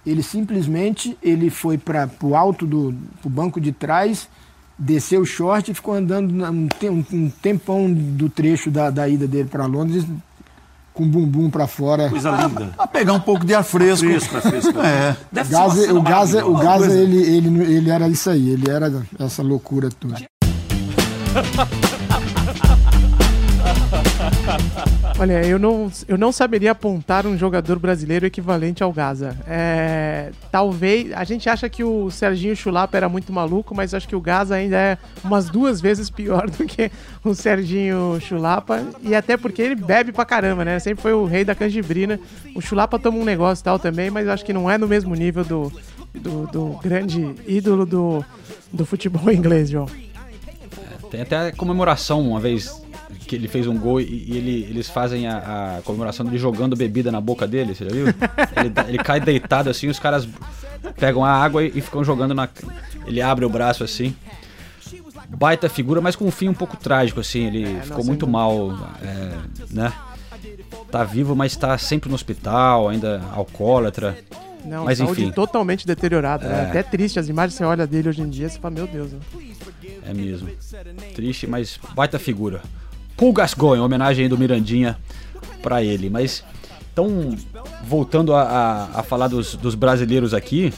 [0.06, 4.27] ele simplesmente ele foi para o alto do pro banco de trás
[4.77, 6.67] desceu o short e ficou andando um,
[7.12, 10.06] um tempão do trecho da, da ida dele para Londres
[10.93, 12.10] com o bumbum para fora.
[12.10, 12.71] Coisa linda.
[12.77, 14.06] A pegar um pouco de ar fresco.
[14.06, 14.80] Fresco, fresco.
[14.80, 15.15] É.
[15.32, 19.41] o Gaza, o Gaza, o Gaza ele, ele, ele era isso aí, ele era essa
[19.41, 20.15] loucura toda.
[25.21, 29.38] Olha, eu não, eu não saberia apontar um jogador brasileiro equivalente ao Gaza.
[29.47, 31.13] É, talvez.
[31.13, 34.55] A gente acha que o Serginho Chulapa era muito maluco, mas acho que o Gaza
[34.55, 36.89] ainda é umas duas vezes pior do que
[37.23, 38.84] o Serginho Chulapa.
[39.03, 40.79] E até porque ele bebe pra caramba, né?
[40.79, 42.19] Sempre foi o rei da canjibrina.
[42.55, 45.13] O Chulapa toma um negócio e tal também, mas acho que não é no mesmo
[45.13, 45.71] nível do,
[46.15, 48.25] do, do grande ídolo do,
[48.73, 49.86] do futebol inglês, João.
[51.12, 52.81] Tem até comemoração uma vez
[53.27, 56.75] que ele fez um gol e, e ele, eles fazem a, a, comemoração dele jogando
[56.75, 58.07] bebida na boca dele, você já viu?
[58.07, 60.27] ele, ele cai deitado assim, os caras
[60.97, 62.49] pegam a água e, e ficam jogando na.
[63.05, 64.15] Ele abre o braço assim.
[65.29, 67.45] Baita figura, mas com um fim um pouco trágico, assim.
[67.45, 69.38] Ele é, ficou muito mal, é,
[69.69, 69.93] né?
[70.91, 74.17] Tá vivo, mas tá sempre no hospital, ainda alcoólatra.
[74.65, 75.31] Não, mas enfim.
[75.31, 76.45] totalmente deteriorada.
[76.45, 76.49] É.
[76.49, 76.69] Né?
[76.69, 79.12] Até triste, as imagens que você olha dele hoje em dia, você fala, meu Deus.
[79.13, 79.19] Né?
[80.05, 80.49] É mesmo.
[81.15, 82.62] Triste, mas baita figura.
[83.21, 84.97] Paul Gascoigne, homenagem do Mirandinha
[85.62, 86.10] para ele.
[86.10, 86.43] Mas,
[86.91, 87.38] então,
[87.84, 90.73] voltando a, a, a falar dos, dos, brasileiros aqui,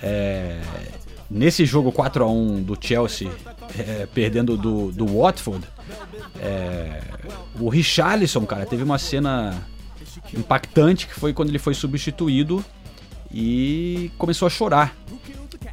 [0.00, 0.60] é,
[1.28, 3.28] nesse jogo 4 a 1 do Chelsea,
[3.76, 5.66] é, perdendo do, do Watford,
[6.38, 7.00] é,
[7.58, 9.60] o Richarlison, cara, teve uma cena
[10.32, 12.64] impactante que foi quando ele foi substituído
[13.32, 14.94] e começou a chorar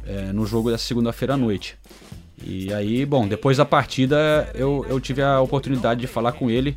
[0.04, 1.78] é, no jogo da segunda-feira à noite.
[2.44, 6.76] E aí, bom, depois da partida eu, eu tive a oportunidade de falar com ele,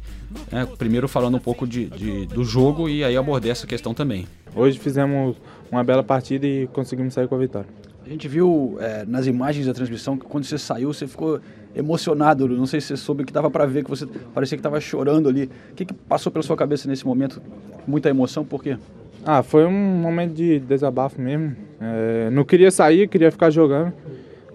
[0.52, 4.28] né, primeiro falando um pouco de, de, do jogo e aí abordei essa questão também.
[4.56, 5.36] Hoje fizemos
[5.72, 7.68] uma bela partida e conseguimos sair com a vitória.
[8.06, 11.40] A gente viu é, nas imagens da transmissão que quando você saiu você ficou
[11.76, 14.80] emocionado, não sei se você soube que dava para ver que você parecia que estava
[14.80, 15.50] chorando ali.
[15.72, 17.42] O que, que passou pela sua cabeça nesse momento?
[17.88, 18.78] Muita emoção, por quê?
[19.26, 21.56] Ah, foi um momento de desabafo mesmo.
[21.82, 23.92] É, não queria sair, queria ficar jogando,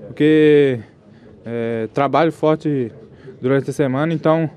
[0.06, 0.78] porque
[1.44, 2.92] é, trabalho forte
[3.40, 4.50] durante a semana, então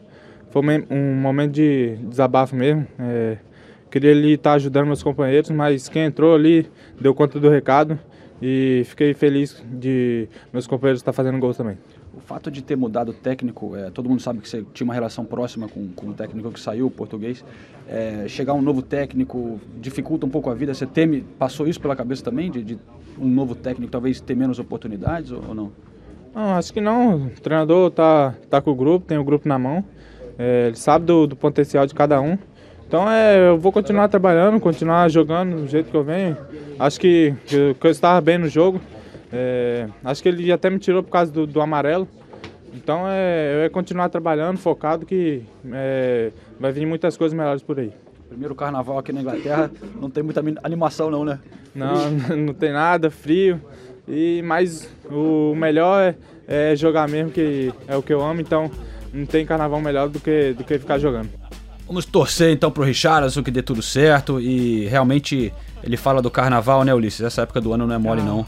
[0.52, 2.86] foi um momento de desabafo mesmo.
[3.00, 3.38] É,
[3.90, 6.70] queria ali estar ajudando meus companheiros, mas quem entrou ali
[7.00, 7.98] deu conta do recado
[8.42, 11.78] e fiquei feliz de meus companheiros estar fazendo gols também.
[12.16, 14.94] O fato de ter mudado o técnico, é, todo mundo sabe que você tinha uma
[14.94, 17.44] relação próxima com, com o técnico que saiu, o português.
[17.88, 20.74] É, chegar um novo técnico dificulta um pouco a vida.
[20.74, 22.78] Você teme, passou isso pela cabeça também, de, de
[23.18, 25.72] um novo técnico talvez ter menos oportunidades ou, ou não?
[26.34, 27.28] Não, acho que não.
[27.28, 29.84] O treinador tá, tá com o grupo, tem o grupo na mão.
[30.38, 32.38] É, ele sabe do, do potencial de cada um.
[32.88, 36.38] Então é, eu vou continuar trabalhando, continuar jogando do jeito que eu venho.
[36.80, 38.82] Acho que, que, que eu estava bem no jogo.
[39.32, 42.08] É, acho que ele até me tirou por causa do, do amarelo.
[42.74, 47.80] Então é, eu ia continuar trabalhando, focado, que é, vai vir muitas coisas melhores por
[47.80, 47.92] aí.
[48.30, 51.40] Primeiro carnaval aqui na Inglaterra, não tem muita animação não, né?
[51.74, 53.62] Não, não tem nada, frio.
[54.08, 56.14] E, mas o melhor
[56.48, 58.70] é, é jogar mesmo, que é o que eu amo, então
[59.14, 61.30] não tem carnaval melhor do que, do que ficar jogando.
[61.88, 66.84] Vamos torcer então pro Richardson que dê tudo certo e realmente ele fala do carnaval,
[66.84, 67.22] né, Ulisses?
[67.22, 68.46] Essa época do ano não é mole, não.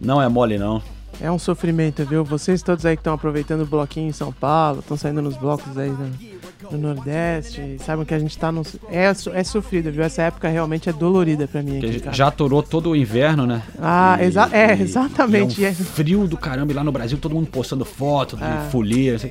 [0.00, 0.82] Não é mole, não.
[1.20, 2.24] É um sofrimento, viu?
[2.24, 5.76] Vocês todos aí que estão aproveitando o bloquinho em São Paulo, estão saindo nos blocos
[5.78, 8.62] aí no, no Nordeste, sabem que a gente tá no.
[8.90, 10.02] É, é sofrido, viu?
[10.02, 11.78] Essa época realmente é dolorida pra mim.
[11.78, 13.62] Aqui, já aturou todo o inverno, né?
[13.80, 15.64] Ah, e, exa é, exatamente.
[15.64, 18.68] É um frio do caramba e lá no Brasil todo mundo postando foto de ah.
[18.70, 19.16] folia.
[19.16, 19.30] Assim.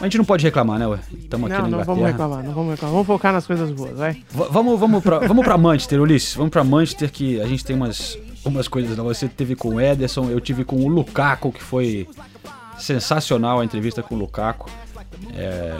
[0.00, 0.98] A gente não pode reclamar, né, ué?
[1.18, 2.92] Estamos aqui não, na Não, vamos reclamar, não vamos reclamar.
[2.92, 4.12] Vamos focar nas coisas boas, vai.
[4.12, 6.34] V vamos, vamos, pra, vamos pra Manchester, Ulisses.
[6.34, 8.18] Vamos pra Manchester que a gente tem umas
[8.48, 8.96] umas coisas.
[8.96, 9.02] Né?
[9.02, 12.08] Você teve com o Ederson, eu tive com o Lukaku, que foi
[12.78, 14.70] sensacional a entrevista com o Lukaku.
[15.34, 15.76] É,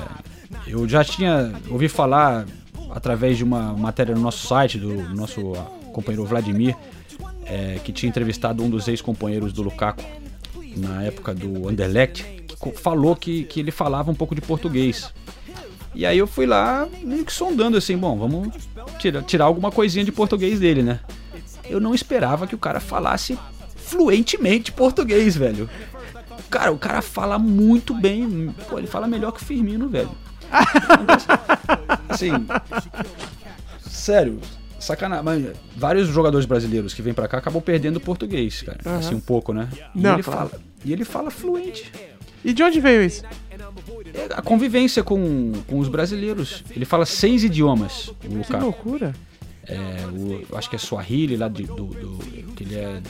[0.66, 2.46] eu já tinha ouvi falar
[2.90, 5.52] através de uma matéria no nosso site do nosso
[5.92, 6.76] companheiro Vladimir,
[7.44, 10.02] é, que tinha entrevistado um dos ex-companheiros do Lukaku
[10.76, 15.12] na época do Anderlecht, que falou que, que ele falava um pouco de português.
[15.94, 18.52] E aí eu fui lá meio que sondando assim, bom, vamos
[18.98, 21.00] tirar, tirar alguma coisinha de português dele, né?
[21.68, 23.38] Eu não esperava que o cara falasse
[23.76, 25.68] fluentemente português, velho.
[26.50, 28.54] Cara, o cara fala muito bem.
[28.68, 30.10] Pô, ele fala melhor que o Firmino, velho.
[32.08, 32.30] assim.
[33.88, 34.40] Sério,
[34.78, 35.52] sacanagem.
[35.76, 38.78] vários jogadores brasileiros que vêm para cá acabam perdendo o português, cara.
[38.84, 38.98] Uhum.
[38.98, 39.68] Assim, um pouco, né?
[39.94, 40.48] E, não, ele claro.
[40.48, 41.90] fala, e ele fala fluente.
[42.44, 43.24] E de onde veio isso?
[44.14, 46.62] É a convivência com, com os brasileiros.
[46.70, 48.08] Ele fala seis idiomas.
[48.08, 49.14] O que loucura.
[49.68, 52.18] É, o, acho que é Swahili, lá de, do, do,
[52.54, 53.02] que ele é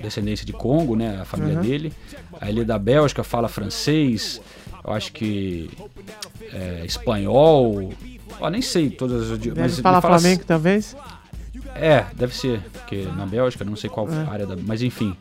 [0.00, 1.20] descendência de Congo, né?
[1.20, 1.62] A família uhum.
[1.62, 1.92] dele.
[2.40, 4.40] Aí ele é da Bélgica, fala francês,
[4.84, 5.70] eu acho que
[6.52, 7.92] é, espanhol.
[8.40, 9.78] Ó, nem sei todas as idiomas.
[9.78, 10.96] Falar fala flamengo, talvez?
[11.74, 14.28] É, deve ser, porque na Bélgica, não sei qual é.
[14.28, 14.56] área da.
[14.56, 15.16] Mas enfim,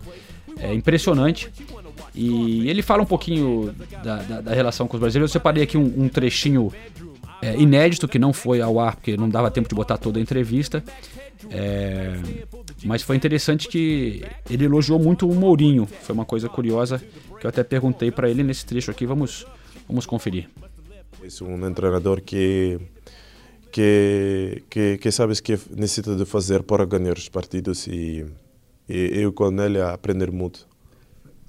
[0.58, 1.50] é impressionante.
[2.14, 5.32] E ele fala um pouquinho da, da, da relação com os brasileiros.
[5.32, 6.72] Eu separei aqui um, um trechinho
[7.42, 10.22] é, inédito, que não foi ao ar, porque não dava tempo de botar toda a
[10.22, 10.84] entrevista.
[11.50, 12.18] É,
[12.84, 15.86] mas foi interessante que ele elogiou muito o Mourinho.
[15.86, 17.02] Foi uma coisa curiosa
[17.40, 19.06] que eu até perguntei para ele nesse trecho aqui.
[19.06, 19.46] Vamos,
[19.88, 20.50] vamos conferir.
[21.24, 22.80] É um treinador que
[23.72, 28.26] que, que, que sabes que necessita de fazer para ganhar os partidos e,
[28.88, 30.68] e eu com ele aprender muito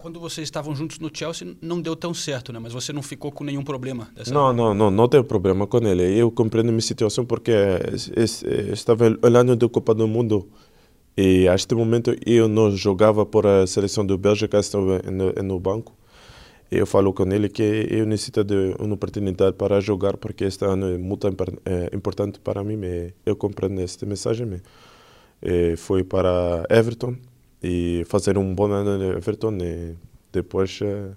[0.02, 2.58] quando vocês estavam juntos no Chelsea não deu tão certo, né?
[2.58, 5.78] Mas você não ficou com nenhum problema dessa Não, não, não, não tenho problema com
[5.78, 6.18] ele.
[6.18, 7.52] Eu compreendo a minha situação porque
[8.74, 10.48] estava o ano da Copa do Mundo
[11.16, 15.60] e a este momento eu não jogava por a seleção do Bélgica, estava no, no
[15.60, 15.94] banco.
[16.68, 20.94] Eu falo com ele que eu necessito de uma oportunidade para jogar porque este ano
[20.94, 22.80] é muito é, importante para mim.
[23.24, 24.60] Eu compreendo esta mensagem.
[25.76, 27.16] Foi para Everton
[27.62, 29.96] e fazer um bom ano no Everton e
[30.32, 31.12] depois é,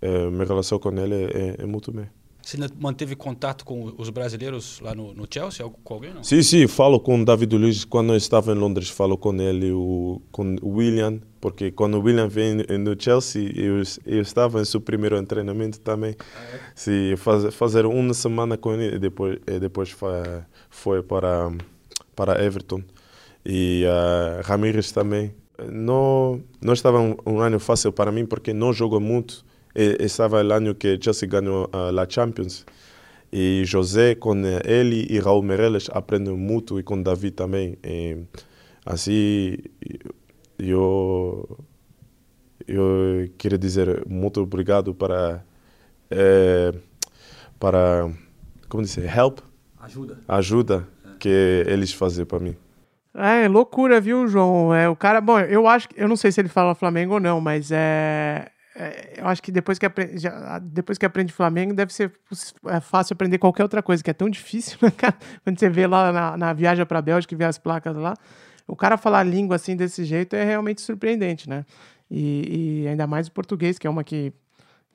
[0.00, 2.06] é, minha relação com ele é, é muito bem.
[2.46, 6.14] Você manteve contato com os brasileiros lá no, no Chelsea, com alguém?
[6.14, 6.22] Não?
[6.22, 9.72] Sim, sim, falo com o David Luiz quando eu estava em Londres, falo com ele,
[9.72, 14.64] o, com o William, porque quando o William veio no Chelsea, eu, eu estava em
[14.64, 16.14] seu primeiro treinamento também.
[16.20, 16.60] Ah, é?
[16.76, 20.22] Sim, faz, fazer uma semana com ele e depois, e depois foi,
[20.70, 21.50] foi para,
[22.14, 22.80] para Everton.
[23.44, 25.34] E uh, Ramírez também,
[25.70, 29.44] não, não estava um, um, ano fácil para mim porque não jogo muito.
[29.74, 32.64] E, estava o ano que Chelsea ganhou a Champions.
[33.32, 37.76] E José, com ele e Raul Meireles, aprendem muito e com Davi também.
[37.84, 38.18] E,
[38.84, 39.56] assim,
[40.58, 41.58] eu,
[42.66, 45.44] eu queria dizer muito obrigado para,
[46.10, 46.72] é,
[47.58, 48.10] para
[48.68, 49.40] como dizer, help?
[49.78, 50.18] Ajuda.
[50.26, 50.88] Ajuda
[51.18, 52.56] que eles fazem para mim.
[53.18, 54.74] É, loucura, viu, João?
[54.74, 57.20] É, o cara, bom, eu acho que, eu não sei se ele fala Flamengo ou
[57.20, 61.72] não, mas é, é, eu acho que depois que, aprende, já, depois que aprende Flamengo,
[61.72, 62.12] deve ser
[62.66, 65.16] é fácil aprender qualquer outra coisa, que é tão difícil, né, cara?
[65.42, 68.14] Quando você vê lá na, na viagem para Bélgica e vê as placas lá,
[68.68, 71.64] o cara falar língua assim desse jeito é realmente surpreendente, né?
[72.10, 74.30] E, e ainda mais o português, que é uma que,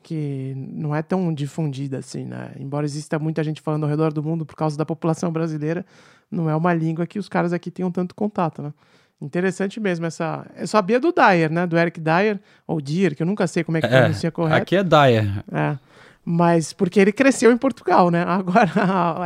[0.04, 2.52] que não é tão difundida assim, né?
[2.60, 5.84] Embora exista muita gente falando ao redor do mundo por causa da população brasileira,
[6.32, 8.74] não é uma língua que os caras aqui tenham tanto contato, né?
[9.22, 10.48] Interessante mesmo essa.
[10.58, 11.68] Eu sabia do Dyer, né?
[11.68, 14.64] Do Eric Dyer, ou Dyer, que eu nunca sei como é que é, pronuncia correto.
[14.64, 15.44] Aqui é Dyer.
[15.52, 15.78] É.
[16.26, 18.24] Mas porque ele cresceu em Portugal, né?
[18.28, 18.72] Agora,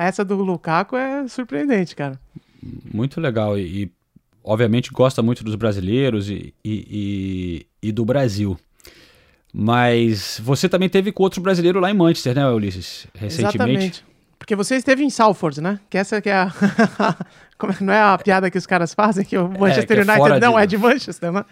[0.01, 2.19] essa do Lukaku é surpreendente, cara.
[2.93, 3.57] Muito legal.
[3.57, 3.91] E, e
[4.43, 8.57] obviamente, gosta muito dos brasileiros e, e, e, e do Brasil.
[9.53, 13.07] Mas você também teve com outro brasileiro lá em Manchester, né, Ulisses?
[13.13, 13.55] Recentemente.
[13.55, 14.05] Exatamente.
[14.45, 15.79] Porque você esteve em Salford, né?
[15.89, 16.53] Que essa que é a.
[17.81, 20.39] não é a piada que os caras fazem, que o Manchester é, que é United
[20.39, 20.60] não de...
[20.60, 21.43] é de Manchester, né?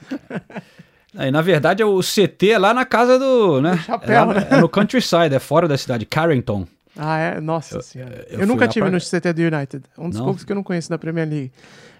[1.17, 3.59] Aí, na verdade, é o CT é lá na casa do.
[3.61, 3.79] Né?
[3.79, 4.47] chapéu, é, né?
[4.51, 6.67] é no countryside, é fora da cidade, Carrington.
[6.95, 7.41] Ah, é?
[7.41, 8.27] Nossa eu, senhora.
[8.29, 8.91] Eu, eu nunca tive pra...
[8.91, 9.83] no CT do United.
[9.97, 10.25] Um dos não.
[10.25, 11.51] poucos que eu não conheço da Premier League.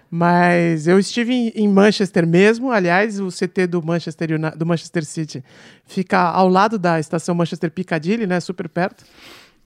[0.08, 2.70] Mas eu estive em, em, Manchester mesmo.
[2.70, 5.44] Aliás, o CT do Manchester, do Manchester City
[5.86, 8.38] fica ao lado da estação Manchester Piccadilly, né?
[8.38, 9.04] Super perto.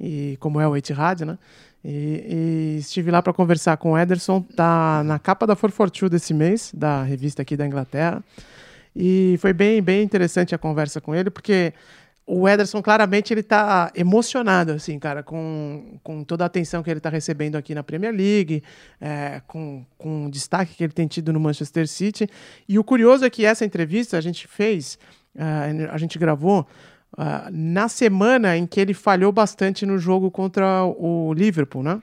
[0.01, 1.39] E como é o Etihad, né?
[1.85, 6.35] E, e estive lá para conversar com o Ederson, tá na capa da 442 desse
[6.35, 8.23] mês, da revista aqui da Inglaterra.
[8.95, 11.73] E foi bem, bem interessante a conversa com ele, porque
[12.27, 16.99] o Ederson claramente ele tá emocionado, assim, cara, com, com toda a atenção que ele
[16.99, 18.63] está recebendo aqui na Premier League,
[19.01, 22.29] é, com, com o destaque que ele tem tido no Manchester City.
[22.69, 24.99] E o curioso é que essa entrevista a gente fez,
[25.35, 26.67] uh, a gente gravou
[27.17, 32.01] Uh, na semana em que ele falhou bastante no jogo contra o Liverpool, né?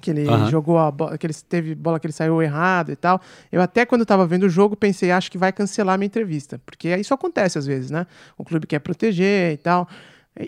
[0.00, 0.48] Que ele uhum.
[0.48, 3.20] jogou a bola, que ele teve bola que ele saiu errado e tal.
[3.50, 6.94] Eu até quando estava vendo o jogo pensei, acho que vai cancelar minha entrevista, porque
[6.96, 8.06] isso acontece às vezes, né?
[8.38, 9.88] O clube quer proteger e tal.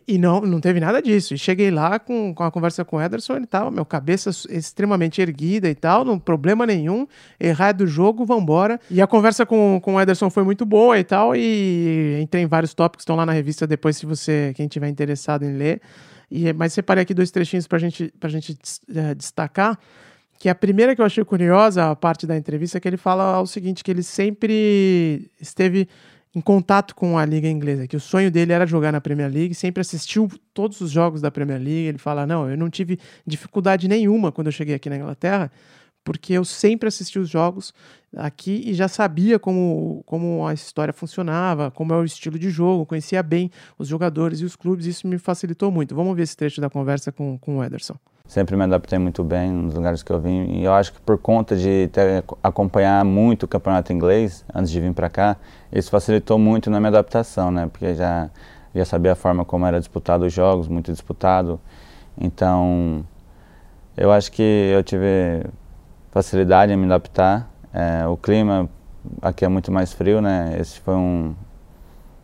[0.06, 1.34] E não, não teve nada disso.
[1.34, 5.20] E cheguei lá com, com a conversa com o Ederson, ele tava, meu, cabeça extremamente
[5.20, 7.06] erguida e tal, não problema nenhum,
[7.38, 8.80] errar do jogo, vambora.
[8.90, 12.46] E a conversa com, com o Ederson foi muito boa e tal, e entrei em
[12.46, 15.82] vários tópicos, estão lá na revista depois, se você, quem tiver interessado em ler.
[16.30, 18.56] E, mas separei aqui dois trechinhos pra gente, pra gente
[18.94, 19.78] é, destacar,
[20.38, 23.40] que a primeira que eu achei curiosa, a parte da entrevista, é que ele fala
[23.40, 25.88] o seguinte, que ele sempre esteve
[26.34, 29.54] em contato com a liga inglesa, que o sonho dele era jogar na Premier League,
[29.54, 31.88] sempre assistiu todos os jogos da Premier League.
[31.88, 35.50] Ele fala: "Não, eu não tive dificuldade nenhuma quando eu cheguei aqui na Inglaterra,
[36.04, 37.72] porque eu sempre assisti os jogos
[38.16, 42.86] aqui e já sabia como, como a história funcionava, como é o estilo de jogo,
[42.86, 45.94] conhecia bem os jogadores e os clubes, isso me facilitou muito.
[45.94, 47.94] Vamos ver esse trecho da conversa com, com o Ederson.
[48.26, 51.18] Sempre me adaptei muito bem nos lugares que eu vim e eu acho que por
[51.18, 55.36] conta de ter, acompanhar muito o campeonato inglês antes de vir para cá,
[55.72, 57.66] isso facilitou muito na minha adaptação, né?
[57.66, 58.30] Porque já
[58.74, 61.60] já sabia a forma como era disputado os jogos, muito disputado.
[62.18, 63.04] Então,
[63.96, 65.44] eu acho que eu tive
[66.10, 67.50] facilidade em me adaptar.
[67.72, 68.68] É, o clima
[69.20, 70.56] aqui é muito mais frio, né?
[70.58, 71.34] Esse foi um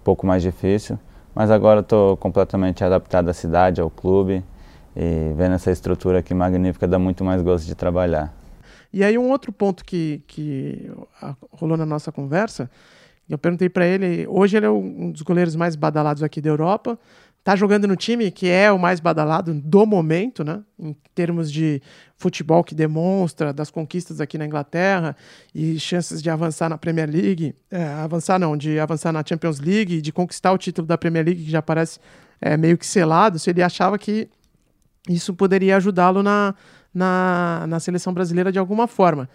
[0.05, 0.99] pouco mais difícil,
[1.35, 4.45] mas agora estou completamente adaptado à cidade, ao clube.
[4.97, 8.35] E vendo essa estrutura aqui magnífica dá muito mais gosto de trabalhar.
[8.93, 10.91] E aí um outro ponto que, que
[11.53, 12.71] rolou na nossa conversa,
[13.29, 16.99] eu perguntei para ele, hoje ele é um dos goleiros mais badalados aqui da Europa,
[17.49, 20.61] tá jogando no time que é o mais badalado do momento, né?
[20.79, 21.81] Em termos de
[22.19, 25.17] futebol que demonstra, das conquistas aqui na Inglaterra
[25.55, 30.03] e chances de avançar na Premier League, é, avançar não, de avançar na Champions League,
[30.03, 31.99] de conquistar o título da Premier League que já parece
[32.39, 33.39] é, meio que selado.
[33.39, 34.29] Se ele achava que
[35.09, 36.55] isso poderia ajudá-lo na,
[36.93, 39.27] na, na seleção brasileira de alguma forma.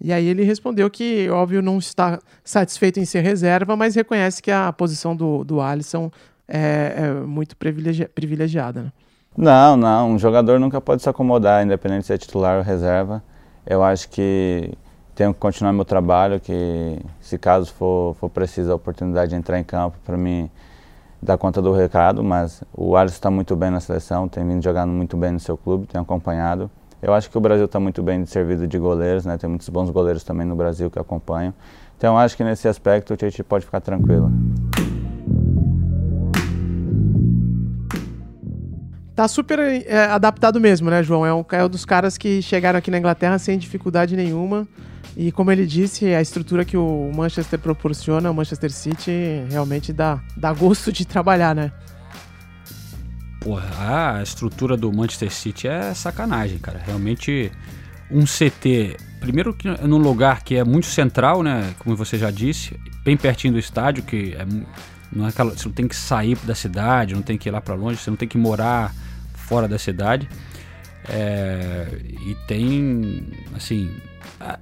[0.00, 4.50] E aí ele respondeu que, óbvio, não está satisfeito em ser reserva, mas reconhece que
[4.50, 6.10] a posição do, do Alisson
[6.50, 8.82] é, é muito privilegi privilegiada.
[8.82, 8.92] Né?
[9.36, 10.10] Não, não.
[10.10, 13.22] Um jogador nunca pode se acomodar, independente se é titular ou reserva.
[13.64, 14.72] Eu acho que
[15.14, 19.58] tenho que continuar meu trabalho, que se caso for, for preciso a oportunidade de entrar
[19.58, 20.50] em campo, para mim
[21.22, 24.90] dar conta do recado, mas o Alisson está muito bem na seleção, tem vindo jogando
[24.90, 26.70] muito bem no seu clube, tem acompanhado.
[27.02, 29.38] Eu acho que o Brasil está muito bem servido de goleiros, né?
[29.38, 31.54] Tem muitos bons goleiros também no Brasil que acompanham.
[31.96, 34.30] Então acho que nesse aspecto o Tite pode ficar tranquilo.
[39.20, 41.26] Tá super é, adaptado mesmo, né, João?
[41.26, 44.66] É um, é um dos caras que chegaram aqui na Inglaterra sem dificuldade nenhuma.
[45.14, 50.22] E como ele disse, a estrutura que o Manchester proporciona, o Manchester City, realmente dá,
[50.34, 51.70] dá gosto de trabalhar, né?
[53.40, 56.80] Porra, a estrutura do Manchester City é sacanagem, cara.
[56.82, 57.52] Realmente
[58.10, 61.74] um CT, primeiro que num lugar que é muito central, né?
[61.78, 64.46] Como você já disse, bem pertinho do estádio, que é,
[65.12, 67.60] não é aquela, você não tem que sair da cidade, não tem que ir lá
[67.60, 68.94] para longe, você não tem que morar
[69.50, 70.28] fora da cidade.
[71.08, 71.88] É,
[72.24, 73.90] e tem, assim,
[74.38, 74.60] a,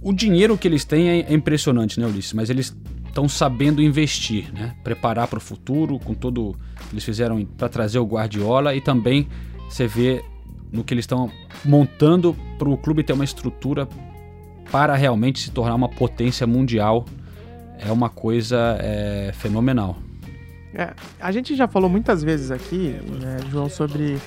[0.00, 2.32] o dinheiro que eles têm é, impressionante, né, Ulisses?
[2.32, 2.74] Mas eles
[3.06, 4.74] estão sabendo investir, né?
[4.82, 6.56] Preparar para o futuro, com todo
[6.88, 9.28] que eles fizeram para trazer o Guardiola e também
[9.68, 10.24] você vê
[10.72, 11.30] no que eles estão
[11.62, 13.86] montando para o clube ter uma estrutura
[14.70, 17.04] para realmente se tornar uma potência mundial.
[17.78, 20.05] É uma coisa é, fenomenal.
[20.78, 24.18] É, a gente já falou muitas vezes aqui, né, João, sobre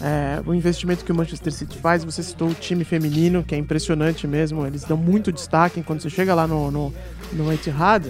[0.00, 2.02] é, o investimento que o Manchester City faz.
[2.02, 4.66] Você citou o time feminino, que é impressionante mesmo.
[4.66, 5.82] Eles dão muito destaque.
[5.82, 6.94] Quando você chega lá no, no,
[7.34, 8.06] no Etihad,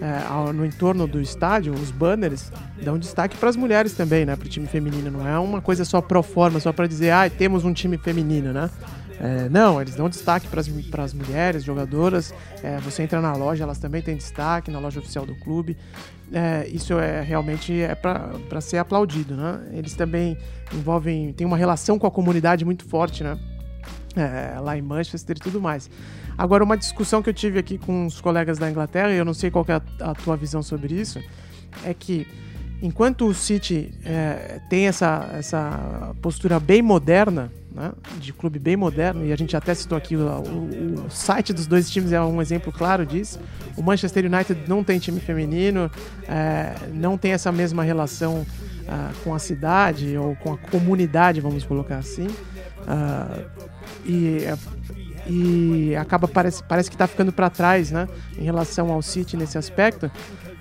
[0.00, 2.50] é, no entorno do estádio, os banners
[2.82, 4.34] dão destaque para as mulheres também, né?
[4.34, 5.08] Para o time feminino.
[5.08, 8.52] Não é uma coisa só pro forma, só para dizer, ah, temos um time feminino,
[8.52, 8.68] né?
[9.20, 12.32] É, não, eles dão destaque para as mulheres jogadoras.
[12.62, 15.76] É, você entra na loja, elas também têm destaque na loja oficial do clube.
[16.32, 19.60] É, isso é realmente é para ser aplaudido, né?
[19.72, 20.38] Eles também
[20.72, 23.38] envolvem, tem uma relação com a comunidade muito forte, né?
[24.16, 25.90] É, lá em Manchester e tudo mais.
[26.38, 29.34] Agora, uma discussão que eu tive aqui com os colegas da Inglaterra, e eu não
[29.34, 31.20] sei qual é a, a tua visão sobre isso,
[31.84, 32.26] é que
[32.82, 39.24] enquanto o City é, tem essa, essa postura bem moderna, né, de clube bem moderno,
[39.24, 42.70] e a gente até citou aqui, o, o, site dos dois times é um exemplo
[42.70, 43.40] claro disso.
[43.74, 45.90] O Manchester United não tem time feminino,
[46.28, 51.64] é, não tem essa mesma relação uh, com a cidade ou com a comunidade, vamos
[51.64, 52.26] colocar assim.
[52.26, 53.44] Uh,
[54.04, 54.44] e
[55.26, 59.56] e acaba parece, parece que está ficando para trás, né, em relação ao City nesse
[59.56, 60.10] aspecto.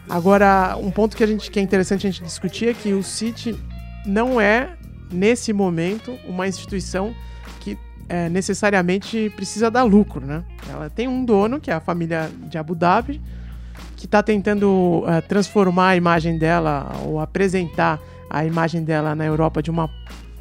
[0.07, 3.01] Agora, um ponto que a gente que é interessante a gente discutir é que o
[3.01, 3.57] City
[4.05, 4.77] não é
[5.11, 7.13] nesse momento uma instituição
[7.59, 10.43] que é, necessariamente precisa dar lucro, né?
[10.69, 13.21] Ela tem um dono que é a família de Abu Dhabi
[13.95, 17.99] que está tentando uh, transformar a imagem dela ou apresentar
[18.29, 19.89] a imagem dela na Europa de uma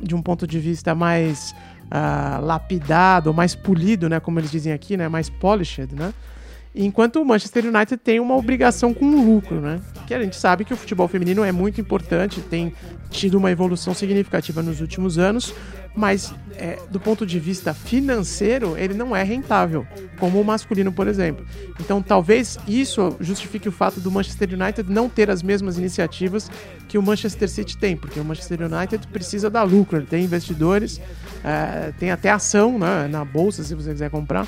[0.00, 1.54] de um ponto de vista mais
[1.86, 6.14] uh, lapidado, mais polido, né, como eles dizem aqui, né, mais polished, né?
[6.74, 9.80] Enquanto o Manchester United tem uma obrigação com o lucro, né?
[10.06, 12.72] Que a gente sabe que o futebol feminino é muito importante, tem
[13.10, 15.54] tido uma evolução significativa nos últimos anos,
[15.96, 19.86] mas é, do ponto de vista financeiro, ele não é rentável,
[20.18, 21.44] como o masculino, por exemplo.
[21.80, 26.50] Então, talvez isso justifique o fato do Manchester United não ter as mesmas iniciativas
[26.86, 31.00] que o Manchester City tem, porque o Manchester United precisa dar lucro, ele tem investidores,
[31.42, 34.46] é, tem até ação né, na bolsa, se você quiser comprar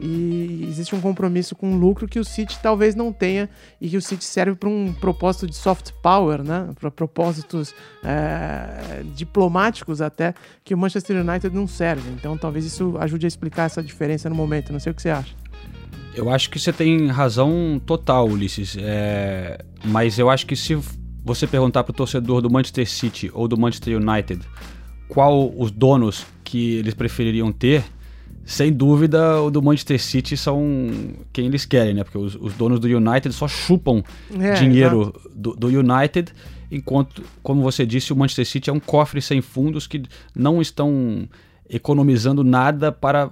[0.00, 3.96] e existe um compromisso com o lucro que o City talvez não tenha e que
[3.96, 6.70] o City serve para um propósito de soft power, né?
[6.80, 10.34] Para propósitos é, diplomáticos até
[10.64, 12.10] que o Manchester United não serve.
[12.12, 14.72] Então talvez isso ajude a explicar essa diferença no momento.
[14.72, 15.34] Não sei o que você acha.
[16.14, 18.76] Eu acho que você tem razão total, Ulisses.
[18.80, 19.62] É...
[19.84, 20.78] Mas eu acho que se
[21.22, 24.40] você perguntar para o torcedor do Manchester City ou do Manchester United
[25.08, 27.84] qual os donos que eles prefeririam ter,
[28.50, 30.80] sem dúvida, o do Manchester City são
[31.32, 32.02] quem eles querem, né?
[32.02, 34.02] Porque os, os donos do United só chupam
[34.40, 36.32] é, dinheiro do, do, United,
[36.68, 40.02] enquanto, como você disse, o Manchester City é um cofre sem fundos que
[40.34, 41.28] não estão
[41.68, 43.30] economizando nada para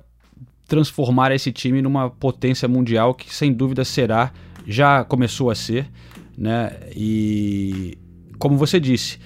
[0.68, 4.32] transformar esse time numa potência mundial que sem dúvida será,
[4.64, 5.90] já começou a ser,
[6.36, 6.78] né?
[6.94, 7.98] E
[8.38, 9.18] como você disse,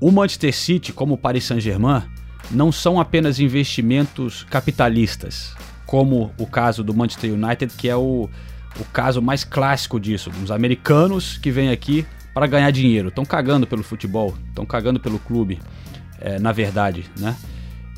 [0.00, 2.02] o Manchester City, como o Paris Saint-Germain,
[2.50, 5.54] não são apenas investimentos capitalistas,
[5.86, 8.28] como o caso do Manchester United, que é o,
[8.78, 10.30] o caso mais clássico disso.
[10.42, 15.18] Os americanos que vêm aqui para ganhar dinheiro, estão cagando pelo futebol, estão cagando pelo
[15.20, 15.60] clube,
[16.20, 17.36] é, na verdade, né?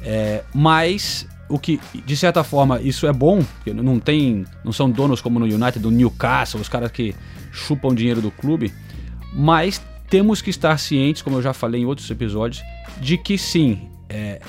[0.02, 4.90] É, mas o que, de certa forma, isso é bom, porque não tem, não são
[4.90, 7.14] donos como no United, do Newcastle, os caras que
[7.50, 8.72] chupam dinheiro do clube,
[9.32, 9.80] mas
[10.10, 12.62] temos que estar cientes, como eu já falei em outros episódios,
[13.00, 14.40] de que sim, é,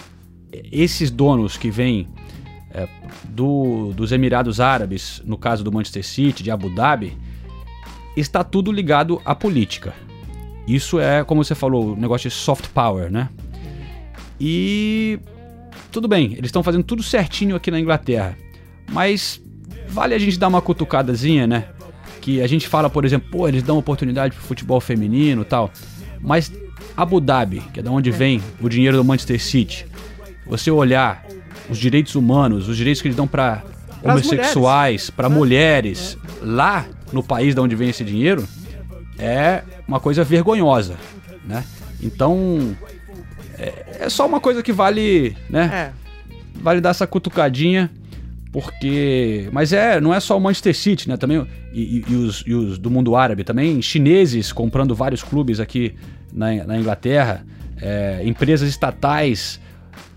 [0.71, 2.07] esses donos que vêm
[2.71, 2.87] é,
[3.23, 7.17] do, dos Emirados Árabes, no caso do Manchester City, de Abu Dhabi,
[8.15, 9.93] está tudo ligado à política.
[10.67, 13.29] Isso é, como você falou, o negócio de soft power, né?
[14.39, 15.19] E
[15.91, 18.37] tudo bem, eles estão fazendo tudo certinho aqui na Inglaterra,
[18.91, 19.41] mas
[19.87, 21.69] vale a gente dar uma cutucadazinha, né?
[22.21, 25.71] Que a gente fala, por exemplo, pô, eles dão oportunidade pro futebol feminino tal,
[26.19, 26.51] mas
[26.97, 29.85] Abu Dhabi, que é da onde vem o dinheiro do Manchester City,
[30.47, 31.23] você olhar
[31.69, 33.63] os direitos humanos, os direitos que eles dão para
[34.03, 36.45] homossexuais, para mulheres, é.
[36.45, 38.47] lá no país de onde vem esse dinheiro,
[39.19, 40.95] é uma coisa vergonhosa,
[41.45, 41.63] né?
[42.01, 42.75] Então,
[43.57, 45.93] é, é só uma coisa que vale, né?
[45.93, 46.33] É.
[46.61, 47.91] vale dar essa cutucadinha,
[48.51, 49.49] porque.
[49.51, 51.17] Mas é, não é só o Manchester City, né?
[51.17, 51.45] Também.
[51.73, 55.95] E, e- e os, e os do mundo árabe, também chineses comprando vários clubes aqui
[56.37, 57.43] na, na Inglaterra,
[57.81, 59.59] é, empresas estatais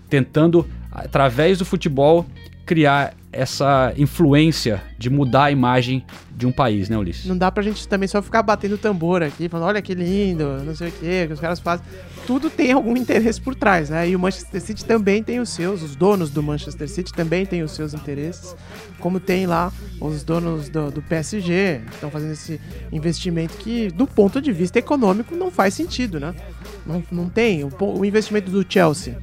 [0.09, 2.25] tentando, através do futebol,
[2.65, 6.05] criar essa influência de mudar a imagem
[6.35, 7.25] de um país, né, Ulisses?
[7.25, 10.75] Não dá pra gente também só ficar batendo tambor aqui, falando, olha que lindo, não
[10.75, 11.85] sei o que, que os caras fazem.
[12.31, 14.07] Tudo tem algum interesse por trás, né?
[14.07, 17.61] E o Manchester City também tem os seus, os donos do Manchester City também têm
[17.61, 18.55] os seus interesses,
[19.01, 19.69] como tem lá
[19.99, 25.35] os donos do, do PSG, estão fazendo esse investimento que, do ponto de vista econômico,
[25.35, 26.33] não faz sentido, né?
[26.85, 27.65] Não, não tem.
[27.65, 29.17] O, o investimento do Chelsea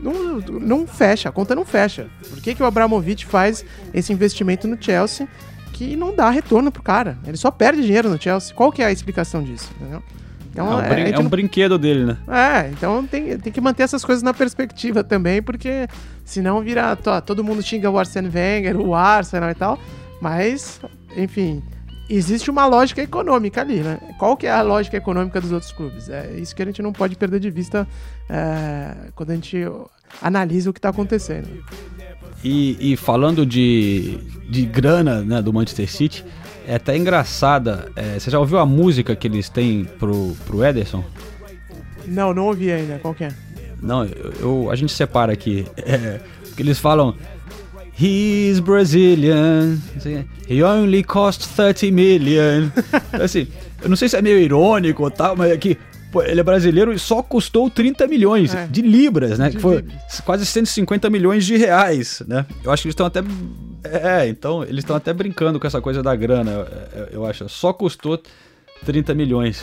[0.00, 2.08] não, não fecha, a conta não fecha.
[2.30, 3.62] Por que, que o Abramovich faz
[3.92, 5.28] esse investimento no Chelsea
[5.70, 7.18] que não dá retorno pro cara?
[7.26, 8.54] Ele só perde dinheiro no Chelsea.
[8.54, 9.70] Qual que é a explicação disso?
[9.78, 10.02] Entendeu?
[10.54, 12.16] Então, é um, é, brin- é um não- brinquedo dele, né?
[12.28, 15.88] é, então tem, tem que manter essas coisas na perspectiva também, porque
[16.24, 16.94] senão vira.
[16.94, 19.76] tó, todo mundo xinga o Arsene Wenger, o Arsenal e tal,
[20.20, 20.80] mas,
[21.16, 21.60] enfim,
[22.08, 23.98] existe uma lógica econômica ali, né?
[24.16, 26.08] Qual que é a lógica econômica dos outros clubes?
[26.08, 27.84] É isso que a gente não pode perder de vista
[28.30, 29.56] é, quando a gente
[30.22, 31.48] analisa o que está acontecendo.
[32.44, 36.24] E, e falando de, de grana né, do Manchester City,
[36.66, 37.90] é até engraçada.
[37.96, 41.04] é, você já ouviu a música que eles têm pro, pro Ederson?
[42.06, 42.98] Não, não ouvi ainda.
[42.98, 43.32] Qual que é?
[43.80, 45.66] Não, eu, eu- a gente separa aqui.
[45.76, 47.14] É, porque eles falam.
[48.00, 49.78] He's Brazilian.
[49.96, 52.68] assim, He only cost 30 million.
[53.22, 53.46] assim,
[53.82, 55.80] eu não sei se é meio irônico ou tal, mas é que pô,
[56.22, 58.66] ele é brasileiro e só custou 30 milhões É.
[58.66, 59.48] de libras, né?
[59.50, 60.20] De que foi libras.
[60.24, 62.46] quase 150 milhões de reais, né?
[62.62, 63.20] Eu acho que eles estão até.
[63.84, 66.50] É, então, eles estão até brincando com essa coisa da grana,
[66.94, 67.48] eu, eu- acho.
[67.48, 68.20] Só custou
[68.84, 69.62] 30 milhões.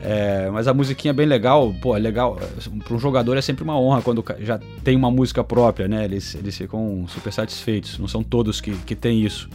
[0.00, 2.38] É, mas a musiquinha é bem legal, pô, é legal.
[2.84, 6.04] Para um jogador é sempre uma honra quando já tem uma música própria, né?
[6.04, 7.98] Eles, eles ficam super satisfeitos.
[7.98, 9.48] Não são todos que, que tem isso.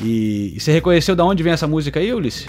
[0.00, 2.46] E, e você reconheceu de onde vem essa música aí, Ulisses?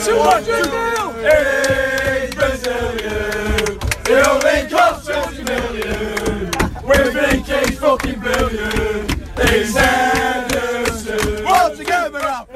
[0.00, 3.78] Se what you do is Brazilian.
[4.06, 6.50] It only costs 20 million.
[6.86, 9.12] We think he's fucking brilliant.
[9.40, 11.46] He's Anderson.
[11.46, 12.48] All together up.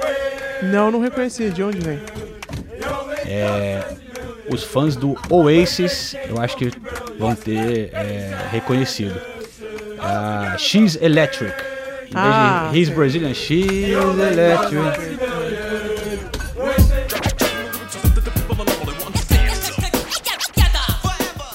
[0.62, 1.50] Não, não reconheci.
[1.50, 2.00] De onde vem?
[3.26, 3.84] É,
[4.50, 6.70] os fãs do Oasis, eu acho que
[7.18, 9.20] vão ter é, reconhecido.
[10.00, 11.52] A X Electric.
[12.10, 12.88] Em vez Ah, de He's.
[12.88, 15.18] Brazilian, X Electric.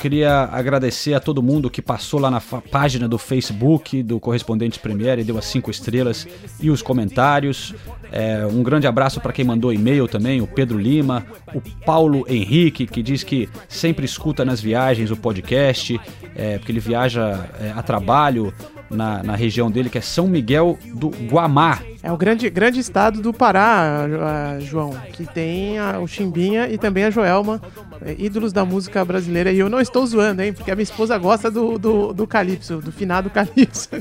[0.04, 5.18] Queria agradecer a todo mundo que passou lá na página do Facebook do Correspondentes Premier
[5.18, 6.28] e deu as cinco estrelas
[6.60, 7.74] e os comentários.
[8.12, 11.26] É, um grande abraço para quem mandou e-mail também, o Pedro Lima,
[11.56, 15.98] o Paulo Henrique, que diz que sempre escuta nas viagens o podcast,
[16.36, 18.54] é, porque ele viaja é, a trabalho
[18.90, 21.80] na, na região dele, que é São Miguel do Guamá.
[22.02, 26.78] É o grande, grande estado do Pará, ah, João, que tem a- o Chimbinha e
[26.78, 27.62] também a Joelma,
[28.02, 29.52] é, ídolos da música brasileira.
[29.52, 32.78] E eu não estou zoando, hein, porque a minha esposa gosta do, do, do Calypso,
[32.78, 33.90] do finado Calypso.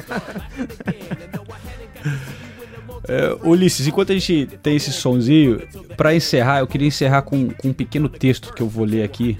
[3.08, 5.60] É, Ulisses, enquanto a gente tem esse sonzinho,
[5.96, 9.38] para encerrar, eu queria encerrar com, com um pequeno texto que eu vou ler aqui,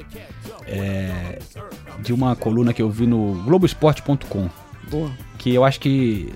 [0.67, 1.39] é,
[2.01, 4.49] de uma coluna que eu vi no Globoesporte.com,
[4.93, 5.11] Boa.
[5.39, 6.33] que eu acho que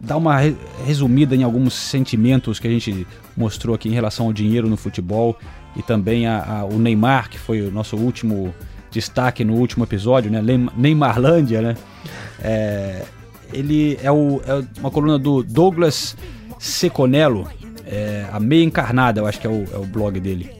[0.00, 0.56] dá uma re-
[0.86, 3.06] resumida em alguns sentimentos que a gente
[3.36, 5.36] mostrou aqui em relação ao dinheiro no futebol
[5.76, 8.52] e também a, a- o Neymar, que foi o nosso último
[8.90, 10.40] destaque no último episódio, né?
[10.42, 11.76] Neym- Neymarlândia, né?
[12.42, 13.04] É,
[13.52, 16.16] ele é, o- é uma coluna do Douglas
[16.58, 17.46] Seconello,
[17.86, 20.50] é, a Meia Encarnada, eu acho que é o, é o blog dele.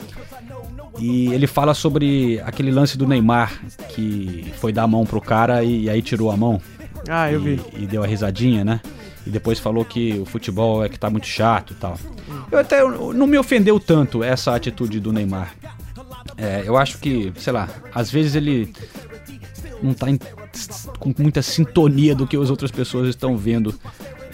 [0.99, 5.63] E ele fala sobre aquele lance do Neymar, que foi dar a mão pro cara
[5.63, 6.61] e, aí tirou a mão.
[7.09, 7.61] Ah, eu e, vi.
[7.79, 8.81] E deu a risadinha, né?
[9.27, 11.97] E depois falou que o futebol é que tá muito chato e tal.
[12.51, 15.55] Eu até eu- não me ofendeu tanto essa atitude do Neymar.
[16.37, 18.73] É, eu acho que, sei lá, às vezes ele
[19.83, 20.19] não tá em-
[20.99, 23.75] com muita sintonia do que as outras pessoas estão vendo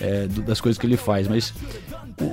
[0.01, 1.55] é, do- das coisas que ele faz, mas
[2.21, 2.33] o,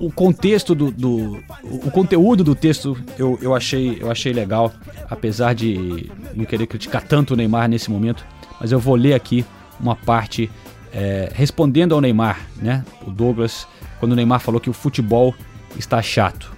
[0.00, 4.72] o contexto do, do- o conteúdo do texto eu, eu achei eu achei legal,
[5.08, 8.24] apesar de não querer criticar tanto o Neymar nesse momento,
[8.60, 9.44] mas eu vou ler aqui
[9.80, 10.50] uma parte
[10.92, 12.84] é, respondendo ao Neymar, né?
[13.06, 13.66] O Douglas,
[14.00, 15.34] quando o Neymar falou que o futebol
[15.78, 16.52] está chato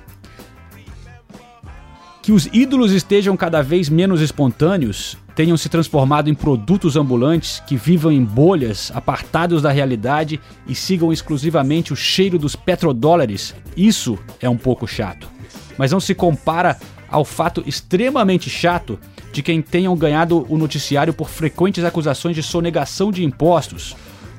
[2.23, 7.77] que os ídolos estejam cada vez menos espontâneos, tenham se transformado em produtos ambulantes que
[7.77, 14.49] vivam em bolhas, apartados da realidade e sigam exclusivamente o cheiro dos petrodólares, isso é
[14.49, 15.29] um pouco chato.
[15.77, 16.79] Mas não se compara
[17.11, 18.99] ao fato extremamente chato
[19.31, 23.95] de quem tenham ganhado o noticiário por frequentes acusações de sonegação de impostos,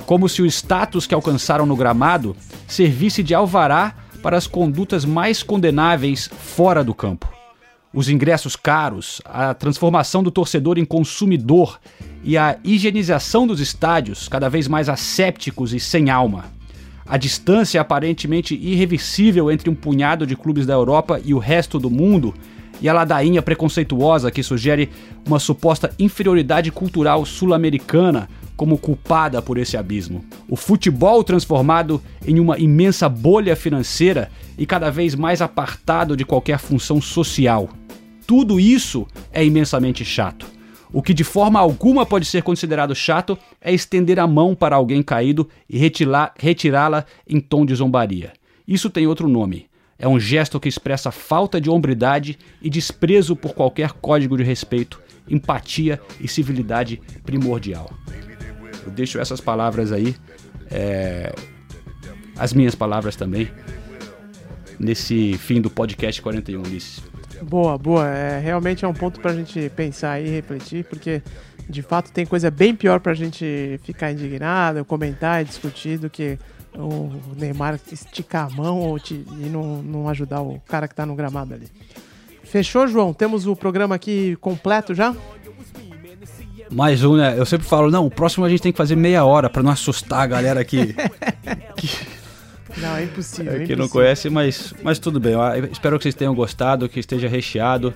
[0.08, 2.36] como se o status que alcançaram no gramado
[2.68, 3.94] servisse de alvará
[4.24, 7.38] para as condutas mais condenáveis fora do campo.
[7.94, 11.80] Os ingressos caros, a transformação do torcedor em consumidor
[12.24, 16.46] e a higienização dos estádios, cada vez mais assépticos e sem alma.
[17.06, 21.90] A distância aparentemente irreversível entre um punhado de clubes da Europa e o resto do
[21.90, 22.34] mundo,
[22.82, 24.90] e a ladainha preconceituosa que sugere
[25.26, 30.26] uma suposta inferioridade cultural sul-americana como culpada por esse abismo.
[30.50, 36.58] O futebol transformado em uma imensa bolha financeira e cada vez mais apartado de qualquer
[36.58, 37.70] função social.
[38.26, 40.48] Tudo isso é imensamente chato.
[40.92, 45.04] O que de forma alguma pode ser considerado chato é estender a mão para alguém
[45.04, 48.34] caído e retirá-la em tom de zombaria.
[48.68, 49.68] Isso tem outro nome.
[50.00, 55.02] É um gesto que expressa falta de hombridade e desprezo por qualquer código de respeito,
[55.28, 57.90] empatia e civilidade primordial.
[58.88, 60.16] Eu deixo essas palavras aí,
[60.72, 61.34] é,
[62.38, 63.52] as minhas palavras também,
[64.80, 67.04] nesse fim do podcast 41, Ulisses.
[67.42, 68.08] Boa, boa.
[68.08, 71.22] É, realmente é um ponto pra gente pensar e refletir, porque
[71.70, 76.40] de fato tem coisa bem pior pra gente ficar indignado, comentar e discutir do que
[76.74, 81.06] o Neymar esticar a mão ou te, e não, não ajudar o cara que tá
[81.06, 81.68] no gramado ali.
[82.44, 83.14] Fechou, João?
[83.14, 85.14] Temos o programa aqui completo já?
[86.70, 87.36] Mais um, né?
[87.38, 89.72] Eu sempre falo, não, o próximo a gente tem que fazer meia hora pra não
[89.72, 90.96] assustar a galera aqui.
[91.76, 91.90] que...
[92.78, 93.54] Não, é impossível.
[93.54, 95.34] É, é que não conhece, mas, mas tudo bem.
[95.34, 97.94] Eu espero que vocês tenham gostado, que esteja recheado.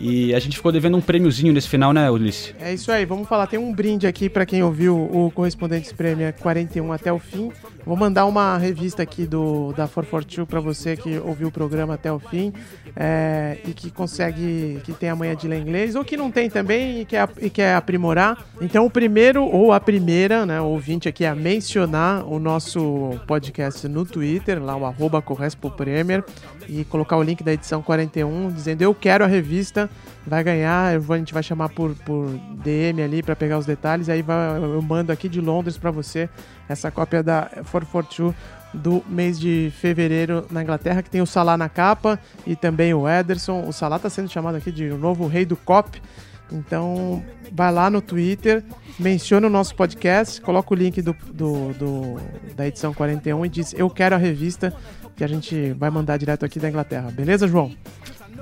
[0.00, 2.54] E a gente ficou devendo um prêmiozinho nesse final, né, Ulisses?
[2.60, 3.46] É isso aí, vamos falar.
[3.46, 7.52] Tem um brinde aqui para quem ouviu o Correspondentes Premier 41 até o fim.
[7.86, 12.10] Vou mandar uma revista aqui do da 442 para você que ouviu o programa até
[12.10, 12.52] o fim
[12.96, 16.48] é, e que consegue, que tem a manha de ler inglês, ou que não tem
[16.48, 18.42] também e quer, e quer aprimorar.
[18.60, 24.04] Então, o primeiro ou a primeira, né, ouvinte aqui a mencionar o nosso podcast no
[24.04, 25.22] Twitter, lá o arroba
[25.76, 26.24] Premier,
[26.68, 29.90] e colocar o link da edição 41 dizendo eu quero a revista
[30.26, 32.28] vai ganhar, vou, a gente vai chamar por, por
[32.62, 36.28] DM ali para pegar os detalhes, aí vai, eu mando aqui de Londres para você
[36.68, 38.34] essa cópia da 442
[38.74, 43.08] do mês de fevereiro na Inglaterra, que tem o Salah na capa e também o
[43.08, 43.66] Ederson.
[43.66, 46.02] O Salah está sendo chamado aqui de o novo rei do COP.
[46.52, 48.62] Então, vai lá no Twitter,
[48.98, 52.16] menciona o nosso podcast, coloca o link do, do, do,
[52.54, 54.74] da edição 41 e diz: Eu quero a revista
[55.16, 57.10] que a gente vai mandar direto aqui da Inglaterra.
[57.10, 57.72] Beleza, João?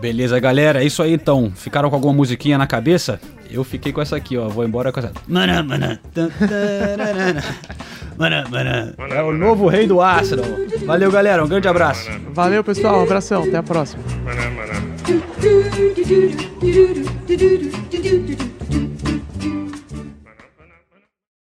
[0.02, 0.82] Beleza, galera.
[0.82, 1.52] É isso aí então.
[1.54, 3.20] Ficaram com alguma musiquinha na cabeça?
[3.48, 4.48] Eu fiquei com essa aqui, ó.
[4.48, 5.12] Vou embora com essa.
[5.28, 6.00] Mana, mana.
[8.18, 8.94] Mana, mana.
[9.10, 10.44] É o novo rei do Arsenal.
[10.84, 11.44] Valeu, galera.
[11.44, 12.10] Um grande abraço.
[12.34, 12.98] Valeu, pessoal.
[12.98, 13.44] Um abração.
[13.44, 14.02] Até a próxima.